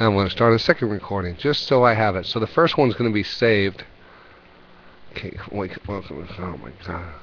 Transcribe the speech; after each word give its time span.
I'm 0.00 0.14
going 0.14 0.26
to 0.26 0.32
start 0.32 0.54
a 0.54 0.58
second 0.58 0.88
recording 0.88 1.36
just 1.36 1.66
so 1.66 1.84
I 1.84 1.92
have 1.92 2.16
it. 2.16 2.24
So 2.24 2.40
the 2.40 2.46
first 2.46 2.78
one's 2.78 2.94
going 2.94 3.10
to 3.10 3.14
be 3.14 3.22
saved. 3.22 3.84
Okay. 5.10 5.36
Oh 5.46 5.56
my 5.56 5.66
god. 6.86 7.14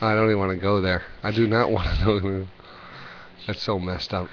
I 0.00 0.14
don't 0.14 0.26
even 0.26 0.38
want 0.38 0.52
to 0.52 0.56
go 0.56 0.80
there. 0.80 1.02
I 1.24 1.32
do 1.32 1.48
not 1.48 1.68
want 1.70 1.98
to 1.98 2.04
know. 2.04 2.46
That's 3.48 3.60
so 3.60 3.80
messed 3.80 4.14
up. 4.14 4.28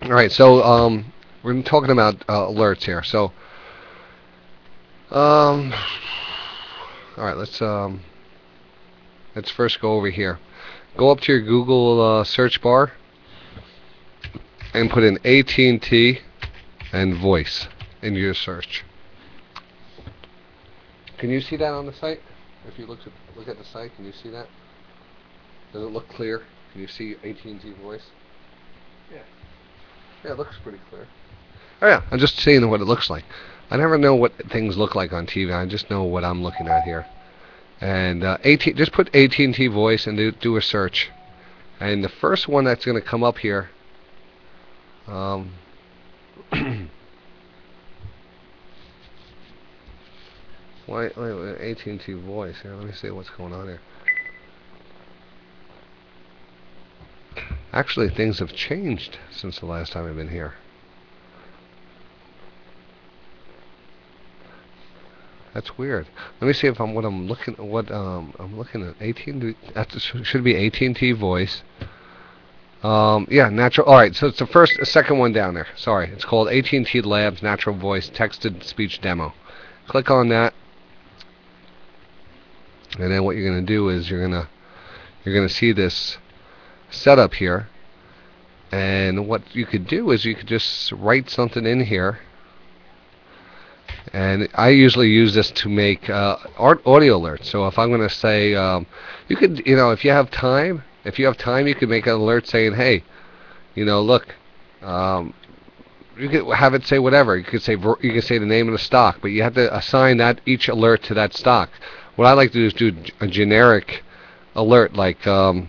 All 0.00 0.12
right, 0.12 0.32
so 0.32 0.62
um, 0.62 1.12
we're 1.42 1.60
talking 1.62 1.90
about 1.90 2.16
uh, 2.28 2.46
alerts 2.46 2.84
here. 2.84 3.02
So, 3.02 3.32
um, 5.10 5.74
all 7.18 7.24
right, 7.24 7.36
let's 7.36 7.60
um, 7.60 8.00
let's 9.34 9.50
first 9.50 9.80
go 9.80 9.92
over 9.92 10.08
here. 10.08 10.38
Go 11.00 11.08
up 11.08 11.20
to 11.20 11.32
your 11.32 11.40
Google 11.40 11.98
uh, 11.98 12.24
search 12.24 12.60
bar 12.60 12.92
and 14.74 14.90
put 14.90 15.02
in 15.02 15.16
AT&T 15.24 16.18
and 16.92 17.16
voice 17.16 17.68
in 18.02 18.14
your 18.14 18.34
search. 18.34 18.84
Can 21.16 21.30
you 21.30 21.40
see 21.40 21.56
that 21.56 21.72
on 21.72 21.86
the 21.86 21.94
site? 21.94 22.20
If 22.68 22.78
you 22.78 22.84
look 22.84 22.98
at 23.06 23.12
look 23.34 23.48
at 23.48 23.56
the 23.56 23.64
site, 23.64 23.96
can 23.96 24.04
you 24.04 24.12
see 24.12 24.28
that? 24.28 24.46
Does 25.72 25.84
it 25.84 25.86
look 25.86 26.06
clear? 26.10 26.42
Can 26.72 26.82
you 26.82 26.86
see 26.86 27.14
AT&T 27.24 27.72
voice? 27.82 28.04
Yeah. 29.10 29.22
Yeah, 30.22 30.32
it 30.32 30.36
looks 30.36 30.56
pretty 30.62 30.80
clear. 30.90 31.08
Oh 31.80 31.86
yeah, 31.86 32.02
I'm 32.10 32.18
just 32.18 32.38
seeing 32.40 32.68
what 32.68 32.82
it 32.82 32.84
looks 32.86 33.08
like. 33.08 33.24
I 33.70 33.78
never 33.78 33.96
know 33.96 34.16
what 34.16 34.34
things 34.50 34.76
look 34.76 34.94
like 34.94 35.14
on 35.14 35.26
TV. 35.26 35.50
I 35.50 35.64
just 35.64 35.88
know 35.88 36.02
what 36.02 36.24
I'm 36.24 36.42
looking 36.42 36.68
at 36.68 36.84
here. 36.84 37.06
And 37.80 38.22
uh, 38.24 38.36
AT, 38.44 38.60
just 38.76 38.92
put 38.92 39.14
AT&T 39.14 39.66
voice 39.68 40.06
and 40.06 40.16
do, 40.16 40.32
do 40.32 40.56
a 40.56 40.62
search. 40.62 41.10
And 41.78 42.04
the 42.04 42.10
first 42.10 42.46
one 42.46 42.64
that's 42.64 42.84
going 42.84 43.00
to 43.00 43.06
come 43.06 43.24
up 43.24 43.38
here. 43.38 43.70
Um, 45.06 45.52
wait, 50.86 51.12
AT&T 51.16 52.12
voice. 52.12 52.56
Here, 52.62 52.74
let 52.74 52.86
me 52.86 52.92
see 52.92 53.10
what's 53.10 53.30
going 53.30 53.54
on 53.54 53.66
here. 53.66 53.80
Actually, 57.72 58.10
things 58.10 58.40
have 58.40 58.52
changed 58.52 59.18
since 59.30 59.60
the 59.60 59.66
last 59.66 59.92
time 59.92 60.06
I've 60.06 60.16
been 60.16 60.28
here. 60.28 60.54
That's 65.54 65.76
weird. 65.76 66.06
Let 66.40 66.46
me 66.46 66.52
see 66.52 66.68
if 66.68 66.80
I'm 66.80 66.94
what 66.94 67.04
I'm 67.04 67.26
looking 67.26 67.54
what 67.54 67.90
um 67.90 68.34
I'm 68.38 68.56
looking 68.56 68.86
at 68.86 68.94
18 69.00 69.56
that 69.74 69.90
should 70.22 70.44
be 70.44 70.66
AT&T 70.66 71.12
voice. 71.12 71.62
Um 72.82 73.26
yeah, 73.30 73.48
natural 73.48 73.88
all 73.88 73.96
right, 73.96 74.14
so 74.14 74.28
it's 74.28 74.38
the 74.38 74.46
first 74.46 74.84
second 74.86 75.18
one 75.18 75.32
down 75.32 75.54
there. 75.54 75.66
Sorry. 75.76 76.08
It's 76.10 76.24
called 76.24 76.48
AT&T 76.48 77.00
Labs 77.02 77.42
Natural 77.42 77.76
Voice 77.76 78.08
Text-to-Speech 78.08 79.00
Demo. 79.00 79.34
Click 79.88 80.10
on 80.10 80.28
that. 80.28 80.54
And 82.98 83.10
then 83.10 83.24
what 83.24 83.36
you're 83.36 83.48
going 83.48 83.64
to 83.64 83.72
do 83.72 83.88
is 83.88 84.10
you're 84.10 84.20
going 84.20 84.42
to 84.42 84.48
you're 85.24 85.34
going 85.34 85.48
to 85.48 85.52
see 85.52 85.72
this 85.72 86.16
setup 86.90 87.34
here. 87.34 87.68
And 88.72 89.26
what 89.26 89.42
you 89.54 89.66
could 89.66 89.88
do 89.88 90.12
is 90.12 90.24
you 90.24 90.36
could 90.36 90.46
just 90.46 90.92
write 90.92 91.28
something 91.28 91.66
in 91.66 91.84
here 91.84 92.20
and 94.12 94.48
I 94.54 94.70
usually 94.70 95.08
use 95.08 95.34
this 95.34 95.50
to 95.52 95.68
make 95.68 96.10
uh, 96.10 96.36
art 96.58 96.82
audio 96.84 97.18
alerts. 97.18 97.44
So 97.44 97.66
if 97.66 97.78
I'm 97.78 97.90
going 97.90 98.00
to 98.00 98.14
say, 98.14 98.54
um, 98.54 98.86
you 99.28 99.36
could, 99.36 99.62
you 99.66 99.76
know, 99.76 99.90
if 99.90 100.04
you 100.04 100.10
have 100.10 100.30
time, 100.30 100.82
if 101.04 101.18
you 101.18 101.26
have 101.26 101.38
time, 101.38 101.66
you 101.68 101.74
could 101.74 101.88
make 101.88 102.06
an 102.06 102.14
alert 102.14 102.48
saying, 102.48 102.74
hey, 102.74 103.04
you 103.74 103.84
know, 103.84 104.02
look, 104.02 104.34
um, 104.82 105.32
you 106.18 106.28
could 106.28 106.54
have 106.54 106.74
it 106.74 106.84
say 106.84 106.98
whatever. 106.98 107.36
You 107.36 107.44
could 107.44 107.62
say 107.62 107.72
you 107.72 108.12
could 108.12 108.24
say 108.24 108.38
the 108.38 108.46
name 108.46 108.66
of 108.68 108.72
the 108.72 108.78
stock, 108.78 109.18
but 109.22 109.28
you 109.28 109.42
have 109.42 109.54
to 109.54 109.74
assign 109.74 110.16
that 110.18 110.40
each 110.44 110.68
alert 110.68 111.02
to 111.04 111.14
that 111.14 111.32
stock. 111.32 111.70
What 112.16 112.26
I 112.26 112.32
like 112.32 112.52
to 112.52 112.58
do 112.58 112.66
is 112.66 112.72
do 112.74 112.94
a 113.20 113.26
generic 113.26 114.02
alert, 114.54 114.94
like 114.94 115.26
um, 115.26 115.68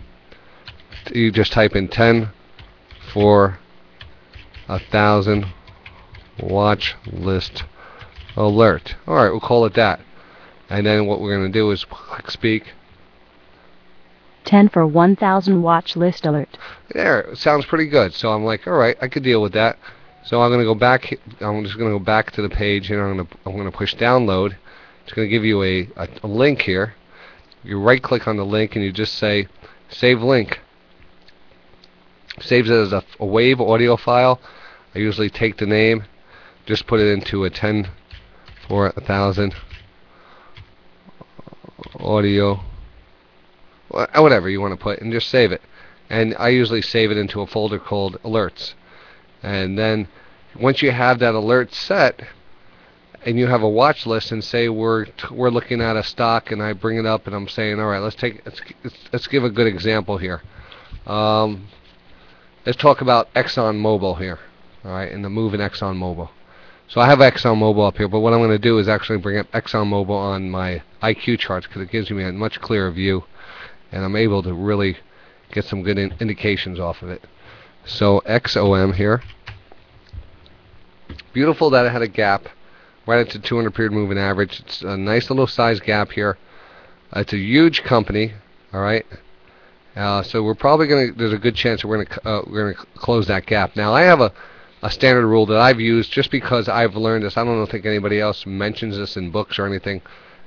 you 1.14 1.30
just 1.30 1.52
type 1.52 1.76
in 1.76 1.88
10 1.88 2.28
for 3.12 3.58
a 4.68 4.78
thousand 4.78 5.46
watch 6.40 6.94
list 7.06 7.64
alert. 8.36 8.96
Alright, 9.06 9.30
we'll 9.30 9.40
call 9.40 9.64
it 9.66 9.74
that. 9.74 10.00
And 10.68 10.86
then 10.86 11.06
what 11.06 11.20
we're 11.20 11.36
going 11.36 11.52
to 11.52 11.58
do 11.58 11.70
is 11.70 11.84
click 11.84 12.30
speak. 12.30 12.72
10 14.44 14.70
for 14.70 14.86
1000 14.86 15.62
watch 15.62 15.96
list 15.96 16.26
alert. 16.26 16.58
There, 16.92 17.34
sounds 17.34 17.64
pretty 17.66 17.86
good. 17.86 18.12
So 18.14 18.32
I'm 18.32 18.44
like, 18.44 18.66
alright, 18.66 18.96
I 19.00 19.08
could 19.08 19.22
deal 19.22 19.42
with 19.42 19.52
that. 19.52 19.78
So 20.24 20.40
I'm 20.40 20.50
going 20.50 20.60
to 20.60 20.66
go 20.66 20.74
back, 20.74 21.12
I'm 21.40 21.64
just 21.64 21.76
going 21.76 21.92
to 21.92 21.98
go 21.98 22.04
back 22.04 22.30
to 22.32 22.42
the 22.42 22.48
page 22.48 22.90
and 22.90 23.00
I'm 23.00 23.16
going 23.16 23.26
to, 23.26 23.36
I'm 23.44 23.52
going 23.52 23.70
to 23.70 23.76
push 23.76 23.94
download. 23.94 24.56
It's 25.04 25.12
going 25.12 25.26
to 25.26 25.30
give 25.30 25.44
you 25.44 25.62
a, 25.62 25.88
a, 25.96 26.08
a 26.22 26.26
link 26.26 26.62
here. 26.62 26.94
You 27.64 27.80
right 27.80 28.02
click 28.02 28.26
on 28.26 28.36
the 28.36 28.44
link 28.44 28.76
and 28.76 28.84
you 28.84 28.92
just 28.92 29.14
say 29.14 29.46
save 29.88 30.22
link. 30.22 30.60
Saves 32.40 32.70
it 32.70 32.74
as 32.74 32.92
a, 32.92 33.04
a 33.20 33.26
wave 33.26 33.60
audio 33.60 33.96
file. 33.96 34.40
I 34.94 34.98
usually 34.98 35.30
take 35.30 35.58
the 35.58 35.66
name, 35.66 36.04
just 36.66 36.86
put 36.86 37.00
it 37.00 37.12
into 37.12 37.44
a 37.44 37.50
10 37.50 37.88
for 38.68 38.88
a 38.88 39.00
thousand. 39.00 39.54
Audio. 41.98 42.60
Whatever 43.88 44.48
you 44.48 44.60
want 44.60 44.72
to 44.72 44.82
put 44.82 45.00
and 45.00 45.12
just 45.12 45.28
save 45.28 45.52
it. 45.52 45.62
And 46.08 46.34
I 46.38 46.48
usually 46.48 46.82
save 46.82 47.10
it 47.10 47.16
into 47.16 47.40
a 47.40 47.46
folder 47.46 47.78
called 47.78 48.22
alerts. 48.22 48.74
And 49.42 49.78
then 49.78 50.08
once 50.58 50.82
you 50.82 50.90
have 50.90 51.18
that 51.18 51.34
alert 51.34 51.74
set 51.74 52.22
and 53.24 53.38
you 53.38 53.46
have 53.46 53.62
a 53.62 53.68
watch 53.68 54.06
list 54.06 54.32
and 54.32 54.42
say 54.42 54.68
we're 54.68 55.06
we're 55.30 55.50
looking 55.50 55.80
at 55.80 55.96
a 55.96 56.02
stock 56.02 56.50
and 56.50 56.62
I 56.62 56.72
bring 56.72 56.98
it 56.98 57.06
up 57.06 57.26
and 57.26 57.34
I'm 57.34 57.48
saying 57.48 57.78
all 57.78 57.86
right 57.86 58.00
let's 58.00 58.16
take 58.16 58.44
let's, 58.44 58.60
let's 59.12 59.26
give 59.26 59.44
a 59.44 59.50
good 59.50 59.66
example 59.66 60.18
here. 60.18 60.42
Um, 61.06 61.68
let's 62.66 62.78
talk 62.78 63.00
about 63.00 63.32
Exxon 63.34 63.80
Mobil 63.80 64.18
here 64.18 64.38
all 64.84 64.92
right 64.92 65.10
and 65.10 65.24
the 65.24 65.30
move 65.30 65.54
in 65.54 65.60
Exxon 65.60 65.96
Mobil 65.96 66.30
so 66.92 67.00
I 67.00 67.06
have 67.06 67.20
ExxonMobil 67.20 67.88
up 67.88 67.96
here, 67.96 68.06
but 68.06 68.20
what 68.20 68.34
I'm 68.34 68.40
going 68.40 68.50
to 68.50 68.58
do 68.58 68.78
is 68.78 68.86
actually 68.86 69.16
bring 69.16 69.38
up 69.38 69.50
ExxonMobil 69.52 70.10
on 70.10 70.50
my 70.50 70.82
IQ 71.02 71.38
charts 71.38 71.66
because 71.66 71.80
it 71.80 71.90
gives 71.90 72.10
me 72.10 72.22
a 72.22 72.30
much 72.32 72.60
clearer 72.60 72.90
view, 72.90 73.24
and 73.90 74.04
I'm 74.04 74.14
able 74.14 74.42
to 74.42 74.52
really 74.52 74.98
get 75.52 75.64
some 75.64 75.82
good 75.82 75.96
in 75.96 76.12
indications 76.20 76.78
off 76.78 77.00
of 77.00 77.08
it. 77.08 77.24
So 77.86 78.22
XOM 78.26 78.94
here. 78.94 79.22
Beautiful 81.32 81.70
that 81.70 81.86
it 81.86 81.92
had 81.92 82.02
a 82.02 82.08
gap 82.08 82.48
right 83.06 83.26
at 83.26 83.32
the 83.32 83.38
200 83.38 83.74
period 83.74 83.92
moving 83.92 84.18
average. 84.18 84.60
It's 84.60 84.82
a 84.82 84.94
nice 84.94 85.30
little 85.30 85.46
size 85.46 85.80
gap 85.80 86.10
here. 86.12 86.36
Uh, 87.16 87.20
it's 87.20 87.32
a 87.32 87.38
huge 87.38 87.84
company, 87.84 88.34
all 88.70 88.82
right. 88.82 89.06
Uh, 89.96 90.22
so 90.22 90.42
we're 90.42 90.54
probably 90.54 90.88
going 90.88 91.08
to. 91.08 91.18
There's 91.18 91.32
a 91.32 91.38
good 91.38 91.54
chance 91.54 91.80
that 91.80 91.88
we're 91.88 92.04
going 92.04 92.08
to 92.08 92.28
uh, 92.28 92.42
we're 92.46 92.70
going 92.70 92.74
to 92.74 92.98
close 92.98 93.28
that 93.28 93.46
gap. 93.46 93.76
Now 93.76 93.94
I 93.94 94.02
have 94.02 94.20
a 94.20 94.30
a 94.82 94.90
standard 94.90 95.26
rule 95.26 95.46
that 95.46 95.58
I've 95.58 95.80
used 95.80 96.10
just 96.10 96.30
because 96.30 96.68
I've 96.68 96.96
learned 96.96 97.24
this. 97.24 97.36
I 97.36 97.44
don't 97.44 97.66
think 97.70 97.86
anybody 97.86 98.20
else 98.20 98.44
mentions 98.44 98.96
this 98.96 99.16
in 99.16 99.30
books 99.30 99.58
or 99.58 99.66
anything. 99.66 100.02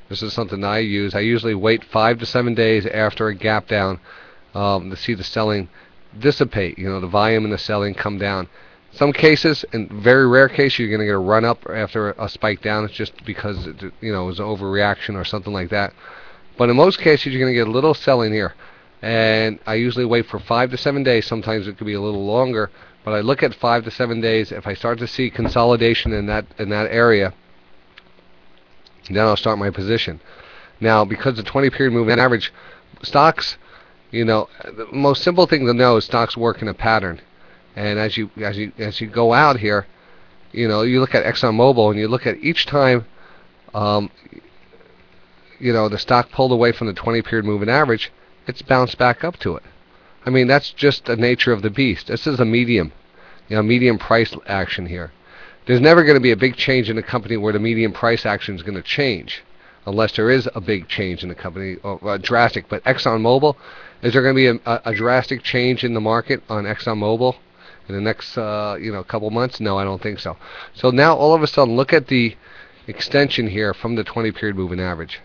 This 0.09 0.21
is 0.21 0.33
something 0.33 0.63
I 0.63 0.79
use. 0.79 1.15
I 1.15 1.21
usually 1.21 1.55
wait 1.55 1.83
five 1.85 2.19
to 2.19 2.25
seven 2.25 2.53
days 2.53 2.85
after 2.85 3.27
a 3.27 3.35
gap 3.35 3.67
down 3.67 3.99
um, 4.53 4.89
to 4.89 4.97
see 4.97 5.13
the 5.13 5.23
selling 5.23 5.69
dissipate. 6.19 6.77
You 6.77 6.89
know, 6.89 6.99
the 6.99 7.07
volume 7.07 7.45
and 7.45 7.53
the 7.53 7.57
selling 7.57 7.93
come 7.93 8.17
down. 8.17 8.49
Some 8.91 9.13
cases, 9.13 9.65
in 9.73 9.87
very 10.01 10.27
rare 10.27 10.47
cases, 10.47 10.79
you're 10.79 10.89
going 10.89 10.99
to 10.99 11.05
get 11.05 11.15
a 11.15 11.17
run 11.17 11.43
up 11.43 11.65
after 11.69 12.11
a 12.11 12.29
spike 12.29 12.61
down. 12.61 12.85
It's 12.85 12.93
just 12.93 13.25
because 13.25 13.67
it, 13.67 13.81
you 14.01 14.11
know 14.11 14.23
it 14.23 14.27
was 14.27 14.39
an 14.39 14.45
overreaction 14.45 15.15
or 15.15 15.25
something 15.25 15.53
like 15.53 15.69
that. 15.69 15.93
But 16.57 16.69
in 16.69 16.75
most 16.75 16.99
cases, 16.99 17.27
you're 17.33 17.41
going 17.41 17.53
to 17.53 17.59
get 17.59 17.67
a 17.67 17.71
little 17.71 17.93
selling 17.93 18.31
here. 18.31 18.53
And 19.01 19.59
I 19.65 19.75
usually 19.75 20.05
wait 20.05 20.25
for 20.27 20.39
five 20.39 20.71
to 20.71 20.77
seven 20.77 21.03
days. 21.03 21.25
Sometimes 21.25 21.67
it 21.67 21.77
could 21.77 21.87
be 21.87 21.93
a 21.93 22.01
little 22.01 22.25
longer 22.25 22.71
but 23.05 23.13
I 23.13 23.21
look 23.21 23.43
at 23.43 23.53
five 23.53 23.85
to 23.85 23.91
seven 23.91 24.19
days. 24.19 24.51
If 24.51 24.65
I 24.65 24.73
start 24.73 24.97
to 24.97 25.07
see 25.07 25.29
consolidation 25.29 26.11
in 26.11 26.25
that 26.25 26.45
in 26.57 26.69
that 26.69 26.91
area, 26.91 27.33
then 29.09 29.19
I'll 29.25 29.37
start 29.37 29.59
my 29.59 29.69
position. 29.69 30.19
Now, 30.81 31.05
because 31.05 31.37
the 31.37 31.43
20 31.43 31.69
period 31.69 31.93
moving 31.93 32.19
average 32.19 32.51
stocks, 33.03 33.57
you 34.11 34.25
know, 34.25 34.49
the 34.63 34.87
most 34.91 35.23
simple 35.23 35.45
thing 35.45 35.67
to 35.67 35.73
know 35.73 35.97
is 35.97 36.05
stocks 36.05 36.35
work 36.35 36.63
in 36.63 36.67
a 36.67 36.73
pattern. 36.73 37.21
And 37.75 37.99
as 37.99 38.17
you 38.17 38.31
as 38.37 38.57
you 38.57 38.71
as 38.79 38.99
you 38.99 39.07
go 39.07 39.33
out 39.33 39.59
here, 39.59 39.85
you 40.51 40.67
know, 40.67 40.81
you 40.81 40.99
look 40.99 41.13
at 41.13 41.25
ExxonMobil 41.25 41.91
and 41.91 41.99
you 41.99 42.07
look 42.07 42.25
at 42.25 42.37
each 42.37 42.65
time, 42.65 43.05
um, 43.75 44.09
you 45.59 45.71
know, 45.71 45.89
the 45.89 45.99
stock 45.99 46.31
pulled 46.31 46.51
away 46.51 46.71
from 46.71 46.87
the 46.87 46.93
20 46.93 47.21
period 47.21 47.45
moving 47.45 47.69
average, 47.69 48.11
it's 48.47 48.63
bounced 48.63 48.97
back 48.97 49.23
up 49.23 49.37
to 49.37 49.55
it. 49.57 49.63
I 50.25 50.31
mean, 50.31 50.47
that's 50.47 50.71
just 50.71 51.05
the 51.05 51.15
nature 51.15 51.53
of 51.53 51.61
the 51.61 51.69
beast. 51.69 52.07
This 52.07 52.25
is 52.25 52.39
a 52.39 52.45
medium, 52.45 52.91
you 53.47 53.55
know, 53.55 53.61
medium 53.61 53.99
price 53.99 54.35
action 54.47 54.87
here. 54.87 55.11
There's 55.67 55.81
never 55.81 56.03
going 56.03 56.15
to 56.15 56.21
be 56.21 56.31
a 56.31 56.37
big 56.37 56.55
change 56.55 56.89
in 56.89 56.97
a 56.97 57.03
company 57.03 57.37
where 57.37 57.53
the 57.53 57.59
medium 57.59 57.93
price 57.93 58.25
action 58.25 58.55
is 58.55 58.63
going 58.63 58.75
to 58.75 58.81
change, 58.81 59.43
unless 59.85 60.15
there 60.15 60.31
is 60.31 60.49
a 60.55 60.61
big 60.61 60.87
change 60.87 61.21
in 61.21 61.29
the 61.29 61.35
company, 61.35 61.75
or 61.83 61.99
uh, 62.07 62.17
drastic. 62.17 62.67
But 62.69 62.83
ExxonMobil, 62.85 63.55
Is 64.01 64.13
there 64.13 64.23
going 64.23 64.35
to 64.35 64.35
be 64.35 64.47
a, 64.47 64.71
a, 64.71 64.81
a 64.85 64.95
drastic 64.95 65.43
change 65.43 65.83
in 65.83 65.93
the 65.93 66.01
market 66.01 66.41
on 66.49 66.63
ExxonMobil 66.63 67.35
in 67.87 67.95
the 67.95 68.01
next 68.01 68.35
uh, 68.35 68.77
you 68.79 68.91
know 68.91 69.03
couple 69.03 69.29
months? 69.29 69.59
No, 69.59 69.77
I 69.77 69.83
don't 69.83 70.01
think 70.01 70.19
so. 70.19 70.37
So 70.73 70.89
now 70.89 71.15
all 71.15 71.35
of 71.35 71.43
a 71.43 71.47
sudden, 71.47 71.75
look 71.75 71.93
at 71.93 72.07
the 72.07 72.35
extension 72.87 73.47
here 73.47 73.75
from 73.75 73.95
the 73.95 74.03
20 74.03 74.31
period 74.31 74.55
moving 74.55 74.79
average. 74.79 75.19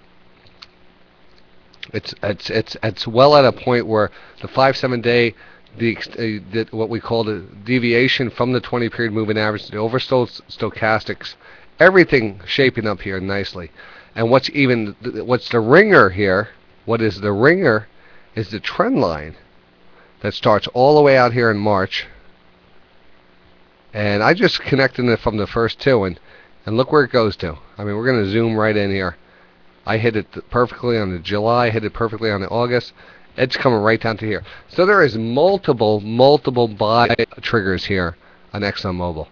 It's 1.92 2.14
it's 2.22 2.50
it's 2.50 2.76
it's 2.82 3.06
well 3.06 3.36
at 3.36 3.44
a 3.44 3.52
point 3.52 3.86
where 3.86 4.10
the 4.40 4.48
five 4.48 4.76
seven 4.76 5.00
day 5.00 5.34
the, 5.76 5.96
uh, 5.96 6.76
what 6.76 6.88
we 6.88 7.00
call 7.00 7.24
the 7.24 7.44
deviation 7.64 8.28
from 8.28 8.52
the 8.52 8.60
20 8.60 8.88
period 8.88 9.12
moving 9.12 9.38
average, 9.38 9.68
the 9.68 9.76
oversold 9.76 10.40
stochastics, 10.48 11.34
everything 11.78 12.40
shaping 12.44 12.86
up 12.86 13.00
here 13.00 13.20
nicely. 13.20 13.70
And 14.14 14.30
what's 14.30 14.50
even 14.50 14.96
what's 15.02 15.48
the 15.48 15.60
ringer 15.60 16.10
here? 16.10 16.48
What 16.84 17.00
is 17.00 17.20
the 17.20 17.32
ringer? 17.32 17.86
Is 18.34 18.50
the 18.50 18.60
trend 18.60 19.00
line 19.00 19.36
that 20.20 20.34
starts 20.34 20.66
all 20.68 20.96
the 20.96 21.02
way 21.02 21.16
out 21.16 21.32
here 21.32 21.50
in 21.50 21.58
March. 21.58 22.06
And 23.92 24.22
I 24.22 24.34
just 24.34 24.60
connected 24.60 25.06
it 25.06 25.18
from 25.18 25.36
the 25.36 25.46
first 25.46 25.80
two, 25.80 26.04
and 26.04 26.18
and 26.66 26.76
look 26.76 26.92
where 26.92 27.04
it 27.04 27.10
goes 27.10 27.36
to. 27.36 27.58
I 27.78 27.84
mean, 27.84 27.96
we're 27.96 28.06
going 28.06 28.22
to 28.22 28.30
zoom 28.30 28.54
right 28.54 28.76
in 28.76 28.90
here. 28.90 29.16
I 29.90 29.98
hit 29.98 30.14
it 30.14 30.28
perfectly 30.50 30.96
on 30.96 31.10
the 31.10 31.18
July, 31.18 31.70
hit 31.70 31.84
it 31.84 31.92
perfectly 31.92 32.30
on 32.30 32.40
the 32.40 32.48
August. 32.48 32.92
It's 33.36 33.56
coming 33.56 33.80
right 33.80 34.00
down 34.00 34.18
to 34.18 34.24
here. 34.24 34.44
So 34.68 34.86
there 34.86 35.02
is 35.02 35.18
multiple, 35.18 35.98
multiple 36.00 36.68
buy 36.68 37.08
triggers 37.40 37.86
here 37.86 38.16
on 38.52 38.62
ExxonMobil. 38.62 39.26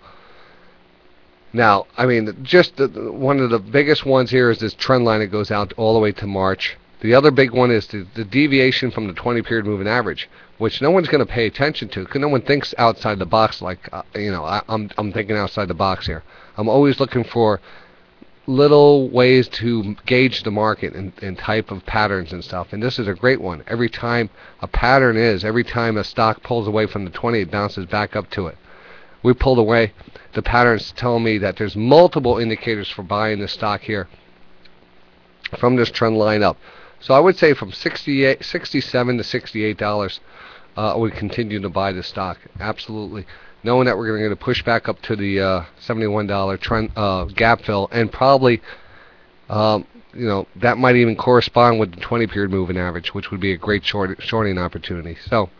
Now, 1.52 1.86
I 1.96 2.06
mean, 2.06 2.36
just 2.42 2.76
the, 2.76 2.88
one 2.88 3.38
of 3.38 3.50
the 3.50 3.60
biggest 3.60 4.04
ones 4.04 4.32
here 4.32 4.50
is 4.50 4.58
this 4.58 4.74
trend 4.74 5.04
line 5.04 5.20
that 5.20 5.28
goes 5.28 5.52
out 5.52 5.72
all 5.76 5.94
the 5.94 6.00
way 6.00 6.10
to 6.10 6.26
March. 6.26 6.76
The 7.02 7.14
other 7.14 7.30
big 7.30 7.52
one 7.52 7.70
is 7.70 7.86
the, 7.86 8.04
the 8.16 8.24
deviation 8.24 8.90
from 8.90 9.06
the 9.06 9.12
20 9.12 9.42
period 9.42 9.64
moving 9.64 9.86
average, 9.86 10.28
which 10.58 10.82
no 10.82 10.90
one's 10.90 11.06
going 11.06 11.24
to 11.24 11.32
pay 11.32 11.46
attention 11.46 11.88
to 11.90 12.00
because 12.00 12.20
no 12.20 12.28
one 12.28 12.42
thinks 12.42 12.74
outside 12.78 13.20
the 13.20 13.26
box 13.26 13.62
like, 13.62 13.88
uh, 13.92 14.02
you 14.16 14.32
know, 14.32 14.44
I, 14.44 14.60
I'm, 14.68 14.90
I'm 14.98 15.12
thinking 15.12 15.36
outside 15.36 15.68
the 15.68 15.74
box 15.74 16.06
here. 16.06 16.24
I'm 16.56 16.68
always 16.68 16.98
looking 16.98 17.22
for 17.22 17.60
little 18.48 19.10
ways 19.10 19.46
to 19.46 19.94
gauge 20.06 20.42
the 20.42 20.50
market 20.50 20.94
and, 20.94 21.12
and, 21.20 21.36
type 21.36 21.70
of 21.70 21.84
patterns 21.84 22.32
and 22.32 22.42
stuff. 22.42 22.72
And 22.72 22.82
this 22.82 22.98
is 22.98 23.06
a 23.06 23.12
great 23.12 23.42
one. 23.42 23.62
Every 23.66 23.90
time 23.90 24.30
a 24.62 24.66
pattern 24.66 25.18
is, 25.18 25.44
every 25.44 25.62
time 25.62 25.98
a 25.98 26.02
stock 26.02 26.42
pulls 26.42 26.66
away 26.66 26.86
from 26.86 27.04
the 27.04 27.10
20, 27.10 27.40
it 27.40 27.50
bounces 27.50 27.84
back 27.84 28.16
up 28.16 28.30
to 28.30 28.46
it. 28.46 28.56
We 29.22 29.34
pulled 29.34 29.58
away. 29.58 29.92
The 30.32 30.40
patterns 30.40 30.94
tell 30.96 31.18
me 31.18 31.36
that 31.38 31.58
there's 31.58 31.76
multiple 31.76 32.38
indicators 32.38 32.88
for 32.88 33.02
buying 33.02 33.38
this 33.38 33.52
stock 33.52 33.82
here 33.82 34.08
from 35.58 35.76
this 35.76 35.90
trend 35.90 36.16
line 36.16 36.42
up. 36.42 36.56
So 37.00 37.12
I 37.12 37.20
would 37.20 37.36
say 37.36 37.52
from 37.52 37.70
68, 37.70 38.42
67 38.42 39.18
to 39.18 39.24
68 39.24 39.76
dollars, 39.76 40.20
uh, 40.74 40.94
I 40.94 40.96
would 40.96 41.12
continue 41.12 41.60
to 41.60 41.68
buy 41.68 41.92
the 41.92 42.02
stock. 42.02 42.38
Absolutely 42.58 43.26
knowing 43.62 43.86
that 43.86 43.96
we're 43.96 44.16
going 44.18 44.30
to 44.30 44.36
push 44.36 44.62
back 44.62 44.88
up 44.88 45.00
to 45.02 45.16
the 45.16 45.40
uh, 45.40 45.64
$71 45.86 46.60
trend 46.60 46.90
uh, 46.96 47.24
gap 47.24 47.62
fill, 47.62 47.88
and 47.92 48.10
probably, 48.10 48.62
um, 49.48 49.86
you 50.14 50.26
know, 50.26 50.46
that 50.56 50.78
might 50.78 50.96
even 50.96 51.16
correspond 51.16 51.78
with 51.78 51.94
the 51.94 52.00
20 52.00 52.26
period 52.28 52.50
moving 52.50 52.76
average, 52.76 53.14
which 53.14 53.30
would 53.30 53.40
be 53.40 53.52
a 53.52 53.56
great 53.56 53.84
short 53.84 54.20
shorting 54.22 54.58
opportunity. 54.58 55.16
So, 55.26 55.50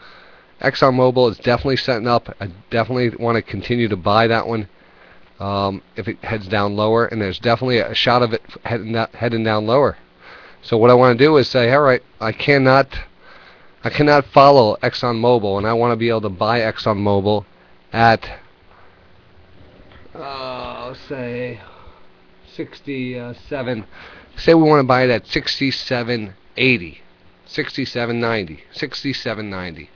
ExxonMobil 0.61 1.31
is 1.31 1.39
definitely 1.39 1.77
setting 1.77 2.09
up. 2.09 2.35
I 2.41 2.51
definitely 2.71 3.11
want 3.23 3.37
to 3.37 3.43
continue 3.43 3.89
to 3.89 3.97
buy 3.97 4.27
that 4.27 4.47
one 4.47 4.69
um, 5.39 5.83
if 5.97 6.09
it 6.09 6.23
heads 6.25 6.49
down 6.49 6.77
lower, 6.77 7.07
and 7.07 7.21
there's 7.21 7.39
definitely 7.39 7.79
a 7.79 7.95
shot 7.95 8.23
of 8.23 8.33
it 8.33 8.43
heading 8.65 8.93
down, 8.93 9.09
heading 9.15 9.45
down 9.45 9.67
lower. 9.67 9.97
So 10.63 10.77
what 10.77 10.91
I 10.91 10.95
want 10.95 11.17
to 11.17 11.25
do 11.25 11.37
is 11.37 11.49
say, 11.49 11.73
all 11.73 11.83
right, 11.83 12.03
I 12.21 12.33
cannot, 12.33 12.99
I 13.85 13.91
cannot 13.91 14.27
follow 14.27 14.77
ExxonMobil, 14.83 15.59
and 15.59 15.67
I 15.67 15.73
want 15.73 15.93
to 15.93 15.97
be 15.97 16.09
able 16.09 16.23
to 16.23 16.29
buy 16.29 16.61
ExxonMobil 16.61 17.45
at? 17.93 18.41
Uh, 20.15 20.95
say 21.09 21.61
67 22.55 23.87
say 24.37 24.55
we 24.55 24.63
want 24.63 24.81
to 24.81 24.87
buy 24.87 25.05
it 25.05 25.11
at 25.11 25.27
6780 25.27 27.01
6790 27.47 28.65
6790 28.73 29.91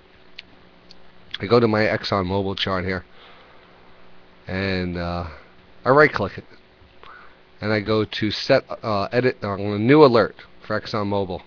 I 1.41 1.47
go 1.47 1.59
to 1.59 1.67
my 1.67 1.81
Exxon 1.81 2.27
Mobil 2.27 2.57
chart 2.57 2.85
here 2.85 3.05
and 4.47 4.97
uh, 4.97 5.27
I 5.85 5.91
right 5.91 6.13
click 6.13 6.39
it 6.39 6.45
and 7.63 7.73
I 7.73 7.81
go 7.81 8.05
to 8.05 8.31
set 8.33 8.65
uh, 8.83 9.09
edit 9.13 9.43
on 9.45 9.61
uh, 9.61 9.75
a 9.75 9.79
new 9.79 10.05
alert 10.05 10.35
for 10.67 10.79
Exxon 10.79 11.07
Mobil. 11.07 11.43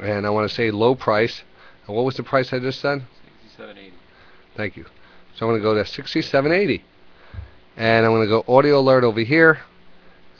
And 0.00 0.26
I 0.26 0.30
want 0.30 0.48
to 0.48 0.54
say 0.54 0.70
low 0.70 0.94
price. 0.94 1.42
And 1.86 1.94
what 1.94 2.06
was 2.06 2.16
the 2.16 2.22
price 2.22 2.52
I 2.54 2.58
just 2.58 2.80
said? 2.80 3.04
6780. 3.15 3.15
Thank 4.56 4.76
you. 4.76 4.84
So 5.36 5.46
I'm 5.46 5.52
going 5.52 5.60
to 5.60 5.62
go 5.62 5.74
to 5.74 5.84
6780. 5.84 6.82
And 7.76 8.06
I'm 8.06 8.12
going 8.12 8.26
to 8.26 8.28
go 8.28 8.44
audio 8.48 8.80
alert 8.80 9.04
over 9.04 9.20
here. 9.20 9.60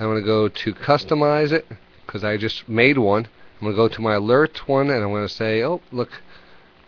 I'm 0.00 0.06
going 0.06 0.20
to 0.20 0.26
go 0.26 0.48
to 0.48 0.74
customize 0.74 1.52
it 1.52 1.66
because 2.06 2.24
I 2.24 2.36
just 2.36 2.68
made 2.68 2.96
one. 2.96 3.28
I'm 3.60 3.60
going 3.60 3.72
to 3.72 3.76
go 3.76 3.88
to 3.88 4.00
my 4.00 4.14
alert 4.14 4.68
one 4.68 4.90
and 4.90 5.02
I'm 5.02 5.10
going 5.10 5.26
to 5.26 5.32
say, 5.32 5.62
oh, 5.62 5.80
look, 5.92 6.10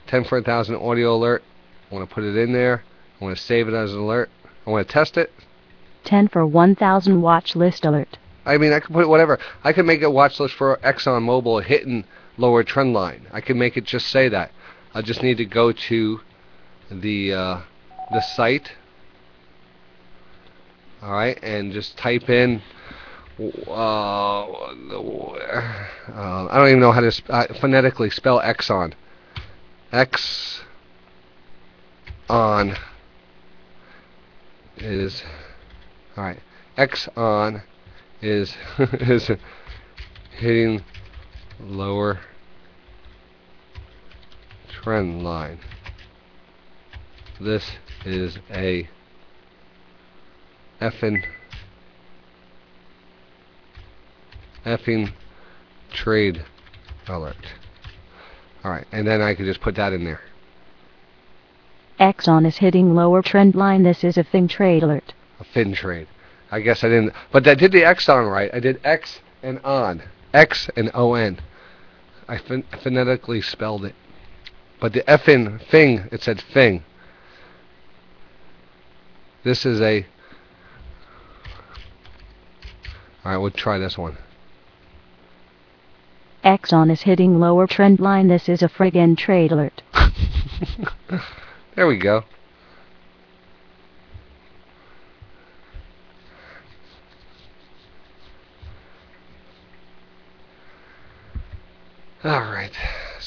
10 0.07 0.25
for 0.25 0.39
1,000 0.39 0.77
audio 0.77 1.15
alert. 1.15 1.43
I 1.91 1.95
want 1.95 2.09
to 2.09 2.15
put 2.15 2.25
it 2.25 2.37
in 2.37 2.53
there. 2.53 2.83
I 3.21 3.25
want 3.25 3.37
to 3.37 3.43
save 3.43 3.69
it 3.69 3.75
as 3.75 3.93
an 3.93 4.01
alert. 4.01 4.31
I 4.67 4.71
want 4.71 4.87
to 4.87 4.93
test 4.93 5.17
it. 5.17 5.31
10 6.05 6.29
for 6.29 6.47
1,000 6.47 7.21
watch 7.21 7.57
list 7.57 7.85
alert. 7.85 8.19
I 8.47 8.57
mean, 8.57 8.73
I 8.73 8.81
could 8.81 8.95
put 8.95 9.09
whatever. 9.09 9.39
I 9.65 9.75
could 9.75 9.85
make 9.85 10.03
a 10.03 10.11
watch 10.11 10.41
list 10.41 10.55
for 10.55 10.79
Exxon 10.79 11.23
Mobil 11.23 11.63
hitting 11.63 12.05
lower 12.39 12.63
trend 12.63 12.95
line. 12.95 13.27
I 13.33 13.43
can 13.43 13.59
make 13.59 13.77
it 13.77 13.85
just 13.85 14.09
say 14.09 14.29
that. 14.31 14.51
I 14.95 15.03
just 15.03 15.23
need 15.23 15.37
to 15.37 15.45
go 15.45 15.73
to 15.73 16.21
the 16.91 17.33
uh, 17.33 17.61
the 18.13 18.21
site 18.21 18.73
all 21.03 21.13
right 21.13 21.39
and 21.43 21.73
just 21.73 21.97
type 21.97 22.29
in 22.29 22.63
uh, 23.41 23.71
uh, 23.71 24.47
I 26.51 26.59
don't 26.59 26.69
even 26.69 26.81
know 26.81 26.93
how 26.93 27.01
to 27.01 27.13
sp 27.15 27.31
uh, 27.31 27.47
phonetically 27.61 28.11
spell 28.11 28.41
Exxon 28.41 28.95
X 29.93 30.63
on 32.29 32.77
is 34.79 35.23
all 36.17 36.25
right 36.25 36.41
X 36.77 37.09
on 37.17 37.63
is 38.21 38.55
is 38.79 39.31
hitting 40.37 40.85
lower 41.61 42.21
trend 44.83 45.25
line. 45.25 45.59
This 47.41 47.71
is 48.05 48.39
a 48.51 48.89
effing 50.81 51.23
effing 54.67 55.13
trade 55.93 56.45
alert. 57.07 57.37
Alright, 58.65 58.87
and 58.91 59.07
then 59.07 59.23
I 59.23 59.35
can 59.35 59.45
just 59.45 59.61
put 59.61 59.77
that 59.77 59.93
in 59.93 60.05
there. 60.05 60.21
Exxon 62.01 62.47
is 62.47 62.59
hitting 62.59 62.95
lower 62.95 63.23
trend 63.23 63.55
line. 63.55 63.83
This 63.83 64.05
is 64.05 64.19
a 64.19 64.25
fin 64.25 64.49
trade 64.49 64.83
alert. 64.83 65.15
A 65.41 65.45
fin 65.45 65.73
trade. 65.73 66.09
I 66.51 66.61
guess 66.61 66.83
I 66.83 66.89
didn't, 66.89 67.13
but 67.31 67.47
I 67.47 67.55
did 67.55 67.73
the 67.73 67.83
Exxon 67.83 68.31
right. 68.31 68.51
I 68.53 68.61
did 68.61 68.81
X 68.85 69.21
and 69.43 69.59
on. 69.61 70.03
X 70.35 70.69
and 70.77 70.91
O-N. 70.95 71.39
I 72.29 72.39
phonetically 72.39 73.41
spelled 73.41 73.85
it. 73.85 73.95
But 74.81 74.93
the 74.93 75.03
effing 75.03 75.61
thing, 75.71 76.09
it 76.13 76.23
said 76.23 76.41
thing. 76.41 76.85
This 79.45 79.65
is 79.65 79.81
a... 79.81 80.05
Alright, 83.25 83.41
we'll 83.41 83.51
try 83.51 83.79
this 83.79 83.97
one. 83.97 84.17
Exxon 86.45 86.91
is 86.91 87.03
hitting 87.03 87.39
lower 87.39 87.67
trend 87.67 88.01
line. 88.01 88.29
This 88.29 88.49
is 88.49 88.63
a 88.63 88.69
friggin' 88.69 89.17
trade 89.17 89.53
alert. 89.53 89.83
there 91.75 91.87
we 91.87 91.99
go. 91.99 92.25
All 102.25 102.41
right. 102.41 102.73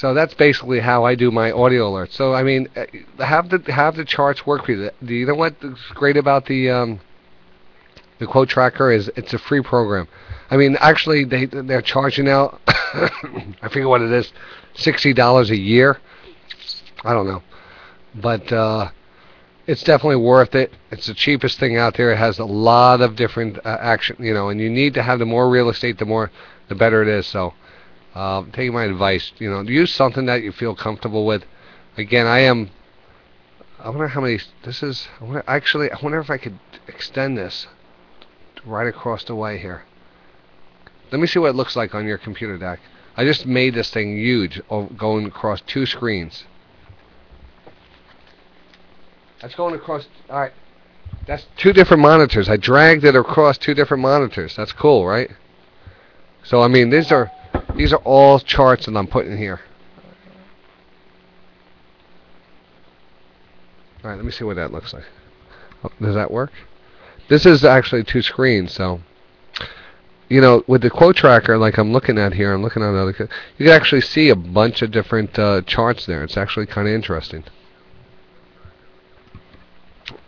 So 0.02 0.16
that's 0.16 0.34
basically 0.34 0.80
how 0.80 1.04
I 1.04 1.14
do 1.14 1.30
my 1.30 1.52
audio 1.52 1.92
alerts. 1.92 2.14
So 2.14 2.34
I 2.34 2.42
mean, 2.42 2.68
uh, 2.76 2.86
have 3.24 3.50
the 3.50 3.72
have 3.72 3.96
the 3.96 4.04
charts 4.04 4.48
work 4.48 4.66
for 4.66 4.72
you. 4.72 4.90
Do 5.06 5.14
you 5.14 5.28
know 5.28 5.36
what's 5.36 5.64
great 5.94 6.18
about 6.18 6.48
the 6.48 6.72
um, 6.72 7.00
the 8.18 8.26
quote 8.26 8.50
tracker 8.50 8.92
is 8.92 9.12
it's 9.16 9.36
a 9.36 9.38
free 9.38 9.62
program. 9.62 10.08
I 10.50 10.58
mean, 10.58 10.76
actually, 10.80 11.24
they 11.26 11.46
they're 11.46 11.84
charging 11.84 12.26
now. 12.26 12.58
I 12.68 13.68
forget 13.70 13.88
what 13.88 14.02
it 14.02 14.12
is, 14.12 14.34
sixty 14.74 15.14
dollars 15.14 15.52
a 15.52 15.58
year. 15.58 16.00
I 17.04 17.14
don't 17.14 17.28
know, 17.28 17.44
but 18.16 18.52
uh, 18.52 18.90
it's 19.68 19.84
definitely 19.84 20.16
worth 20.16 20.56
it. 20.56 20.74
It's 20.90 21.06
the 21.06 21.14
cheapest 21.14 21.60
thing 21.60 21.78
out 21.78 21.96
there. 21.96 22.12
It 22.12 22.18
has 22.18 22.40
a 22.40 22.46
lot 22.46 23.02
of 23.02 23.16
different 23.16 23.60
uh, 23.64 23.78
action, 23.80 24.16
you 24.20 24.34
know, 24.34 24.50
and 24.50 24.60
you 24.60 24.68
need 24.72 24.96
to 24.96 25.04
have 25.04 25.20
the 25.20 25.28
more 25.28 25.48
real 25.48 25.70
estate, 25.70 26.00
the 26.00 26.06
more, 26.06 26.32
the 26.70 26.76
better 26.76 27.04
it 27.04 27.08
is. 27.08 27.28
So 27.28 27.54
Um, 28.14 28.52
take 28.52 28.72
my 28.72 28.86
advice. 28.86 29.32
You 29.40 29.50
know, 29.50 29.62
use 29.62 29.94
something 29.94 30.26
that 30.26 30.44
you 30.44 30.52
feel 30.52 30.76
comfortable 30.76 31.26
with. 31.26 31.46
Again, 31.98 32.28
I 32.28 32.40
am. 32.40 32.72
I 33.80 33.90
wonder 33.90 34.10
how 34.10 34.22
many. 34.22 34.40
This 34.64 34.84
is. 34.84 35.08
I 35.20 35.24
wonder, 35.24 35.44
actually, 35.48 35.92
I 35.92 35.98
wonder 36.02 36.20
if 36.20 36.30
I 36.30 36.38
could 36.38 36.60
extend 36.88 37.38
this 37.38 37.68
right 38.66 38.88
across 38.88 39.24
the 39.24 39.36
way 39.36 39.58
here. 39.58 39.84
Let 41.12 41.20
me 41.20 41.28
see 41.28 41.40
what 41.40 41.50
it 41.50 41.56
looks 41.56 41.76
like 41.76 41.94
on 41.96 42.06
your 42.06 42.18
computer 42.18 42.58
deck. 42.58 42.80
I 43.18 43.26
just 43.26 43.46
made 43.46 43.74
this 43.74 43.90
thing 43.90 44.18
huge, 44.18 44.62
oh, 44.70 44.86
going 44.86 45.26
across 45.26 45.62
two 45.62 45.86
screens. 45.86 46.46
That's 49.42 49.56
going 49.56 49.76
across. 49.76 50.08
All 50.30 50.40
right. 50.40 50.54
That's 51.28 51.46
two 51.58 51.74
different 51.74 52.02
monitors. 52.02 52.48
I 52.50 52.58
dragged 52.58 53.04
it 53.04 53.16
across 53.16 53.58
two 53.58 53.74
different 53.74 54.02
monitors. 54.02 54.56
That's 54.56 54.72
cool, 54.72 55.06
right? 55.06 55.30
So 56.44 56.62
I 56.62 56.68
mean, 56.68 56.90
these 56.90 57.12
are 57.12 57.32
these 57.76 57.94
are 57.94 58.02
all 58.04 58.40
charts 58.40 58.86
that 58.86 58.96
I'm 58.96 59.08
putting 59.08 59.38
here. 59.38 59.62
Alright, 64.04 64.18
let 64.18 64.26
me 64.26 64.32
see 64.32 64.44
what 64.44 64.56
that 64.56 64.72
looks 64.72 64.94
like. 64.94 65.04
Oh, 65.84 65.92
does 66.02 66.16
that 66.16 66.32
work? 66.32 66.52
This 67.30 67.46
is 67.46 67.64
actually 67.64 68.04
two 68.04 68.22
screens, 68.22 68.74
so... 68.74 69.02
You 70.30 70.40
know, 70.40 70.64
with 70.66 70.82
the 70.82 70.90
quote 70.90 71.18
tracker, 71.18 71.58
like 71.58 71.78
I'm 71.78 71.92
looking 71.92 72.18
at 72.18 72.34
here, 72.34 72.54
I'm 72.54 72.64
looking 72.64 72.82
at 72.82 72.96
other. 72.96 73.14
You 73.58 73.66
can 73.66 73.76
actually 73.76 74.00
see 74.00 74.30
a 74.30 74.36
bunch 74.36 74.82
of 74.82 74.90
different 74.90 75.38
uh, 75.38 75.62
charts 75.64 76.06
there. 76.06 76.24
It's 76.24 76.38
actually 76.38 76.68
kind 76.68 76.88
of 76.88 76.94
interesting. 76.94 77.44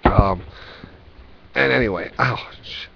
Um, 0.03 0.43
and 1.55 1.71
anyway, 1.71 2.11
ouch. 2.19 2.89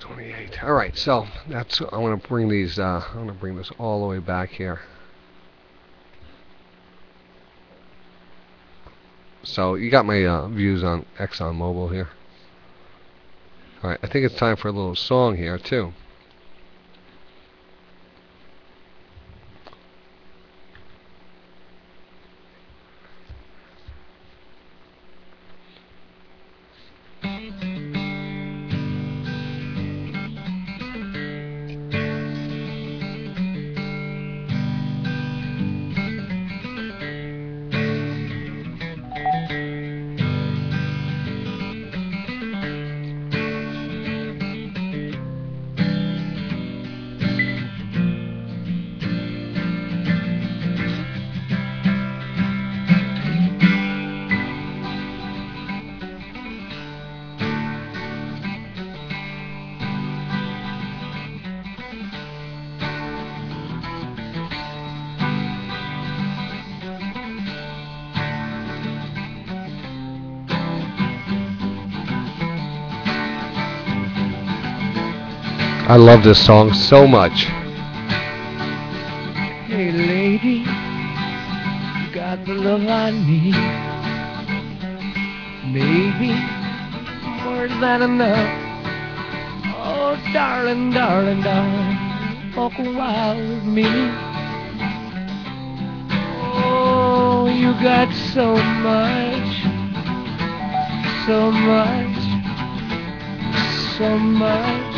28. 0.00 0.64
All 0.64 0.72
right, 0.72 0.96
so 0.96 1.26
that's 1.48 1.80
I 1.92 1.98
want 1.98 2.20
to 2.20 2.28
bring 2.28 2.48
these. 2.48 2.78
Uh, 2.78 3.04
I 3.12 3.16
want 3.16 3.28
to 3.28 3.34
bring 3.34 3.56
this 3.56 3.70
all 3.78 4.00
the 4.00 4.06
way 4.08 4.18
back 4.18 4.50
here. 4.50 4.80
So 9.42 9.74
you 9.74 9.90
got 9.90 10.04
my 10.04 10.24
uh, 10.24 10.48
views 10.48 10.84
on 10.84 11.06
ExxonMobil 11.18 11.92
here. 11.92 12.08
All 13.82 13.90
right, 13.90 13.98
I 14.02 14.06
think 14.06 14.26
it's 14.26 14.34
time 14.34 14.56
for 14.56 14.68
a 14.68 14.72
little 14.72 14.94
song 14.94 15.36
here 15.36 15.58
too. 15.58 15.92
Love 76.00 76.24
this 76.24 76.42
song 76.46 76.72
so 76.72 77.06
much. 77.06 77.44
Hey 79.68 79.92
lady, 79.92 80.64
you 82.00 82.14
got 82.14 82.42
the 82.46 82.54
love 82.54 82.86
I 82.86 83.10
need. 83.10 83.54
Maybe 85.70 86.32
more 87.44 87.68
than 87.68 88.02
enough. 88.02 88.50
Oh, 89.76 90.16
darling, 90.32 90.90
darling, 90.90 91.42
darling, 91.42 92.54
walk 92.56 92.78
a 92.78 93.36
with 93.36 93.64
me. 93.64 93.84
Oh, 96.64 97.46
you 97.46 97.72
got 97.82 98.10
so 98.32 98.54
much, 98.56 99.52
so 101.26 101.50
much, 101.50 102.16
so 103.98 104.18
much. 104.18 104.89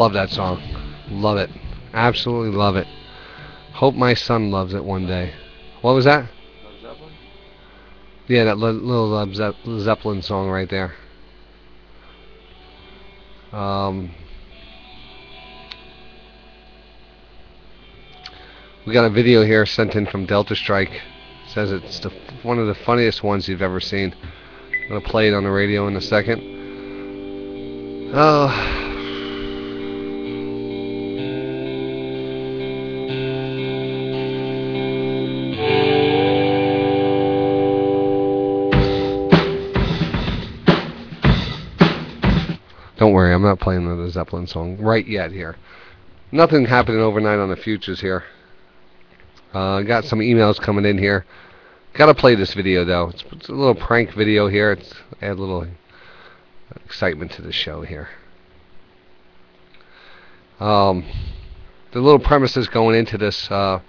Love 0.00 0.14
that 0.14 0.30
song. 0.30 0.62
Love 1.10 1.36
it. 1.36 1.50
Absolutely 1.92 2.56
love 2.56 2.74
it. 2.74 2.86
Hope 3.74 3.94
my 3.94 4.14
son 4.14 4.50
loves 4.50 4.72
it 4.72 4.82
one 4.82 5.06
day. 5.06 5.34
What 5.82 5.94
was 5.94 6.06
that? 6.06 6.26
Yeah, 8.26 8.44
that 8.44 8.56
little 8.56 9.80
Zeppelin 9.80 10.22
song 10.22 10.48
right 10.48 10.70
there. 10.70 10.94
Um, 13.52 14.12
we 18.86 18.94
got 18.94 19.04
a 19.04 19.10
video 19.10 19.44
here 19.44 19.66
sent 19.66 19.96
in 19.96 20.06
from 20.06 20.24
Delta 20.24 20.56
Strike. 20.56 21.02
Says 21.48 21.72
it's 21.72 21.98
the, 21.98 22.10
one 22.42 22.58
of 22.58 22.68
the 22.68 22.74
funniest 22.74 23.22
ones 23.22 23.48
you've 23.48 23.60
ever 23.60 23.80
seen. 23.80 24.14
I'm 24.82 24.88
gonna 24.88 25.00
play 25.02 25.28
it 25.28 25.34
on 25.34 25.44
the 25.44 25.50
radio 25.50 25.88
in 25.88 25.96
a 25.96 26.00
second. 26.00 26.40
Oh. 28.14 28.89
Don't 43.00 43.14
worry, 43.14 43.32
I'm 43.32 43.40
not 43.40 43.60
playing 43.60 43.86
the 43.96 44.10
Zeppelin 44.10 44.46
song 44.46 44.76
right 44.76 45.08
yet 45.08 45.32
here. 45.32 45.56
Nothing 46.32 46.66
happening 46.66 47.00
overnight 47.00 47.38
on 47.38 47.48
the 47.48 47.56
futures 47.56 47.98
here. 47.98 48.24
Uh, 49.54 49.80
got 49.80 50.04
some 50.04 50.18
emails 50.18 50.60
coming 50.60 50.84
in 50.84 50.98
here. 50.98 51.24
Gotta 51.94 52.12
play 52.12 52.34
this 52.34 52.52
video 52.52 52.84
though. 52.84 53.08
It's, 53.08 53.24
it's 53.32 53.48
a 53.48 53.52
little 53.52 53.74
prank 53.74 54.12
video 54.12 54.48
here. 54.48 54.72
It's 54.72 54.92
add 55.22 55.30
a 55.30 55.40
little 55.40 55.66
excitement 56.84 57.32
to 57.32 57.42
the 57.42 57.52
show 57.52 57.80
here. 57.80 58.10
Um, 60.60 61.06
the 61.92 62.00
little 62.00 62.20
premises 62.20 62.68
going 62.68 62.98
into 62.98 63.16
this. 63.16 63.50
Uh, 63.50 63.80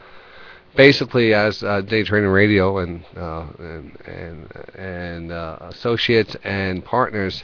basically, 0.77 1.33
as 1.33 1.61
uh, 1.63 1.81
Day 1.81 2.03
Trading 2.03 2.29
Radio 2.29 2.77
and 2.77 3.03
uh, 3.17 3.47
and 3.59 3.97
and, 4.05 4.51
and 4.73 5.31
uh, 5.33 5.57
associates 5.59 6.37
and 6.45 6.85
partners, 6.85 7.43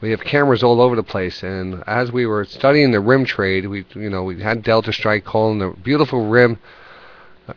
we 0.00 0.10
have 0.10 0.20
cameras 0.20 0.62
all 0.62 0.80
over 0.80 0.96
the 0.96 1.02
place. 1.02 1.42
And 1.42 1.82
as 1.86 2.12
we 2.12 2.26
were 2.26 2.44
studying 2.44 2.92
the 2.92 3.00
rim 3.00 3.24
trade, 3.24 3.66
we 3.66 3.84
you 3.94 4.10
know 4.10 4.24
we 4.24 4.40
had 4.40 4.62
Delta 4.62 4.92
Strike 4.92 5.24
calling 5.24 5.58
the 5.58 5.70
beautiful 5.70 6.26
rim 6.26 6.58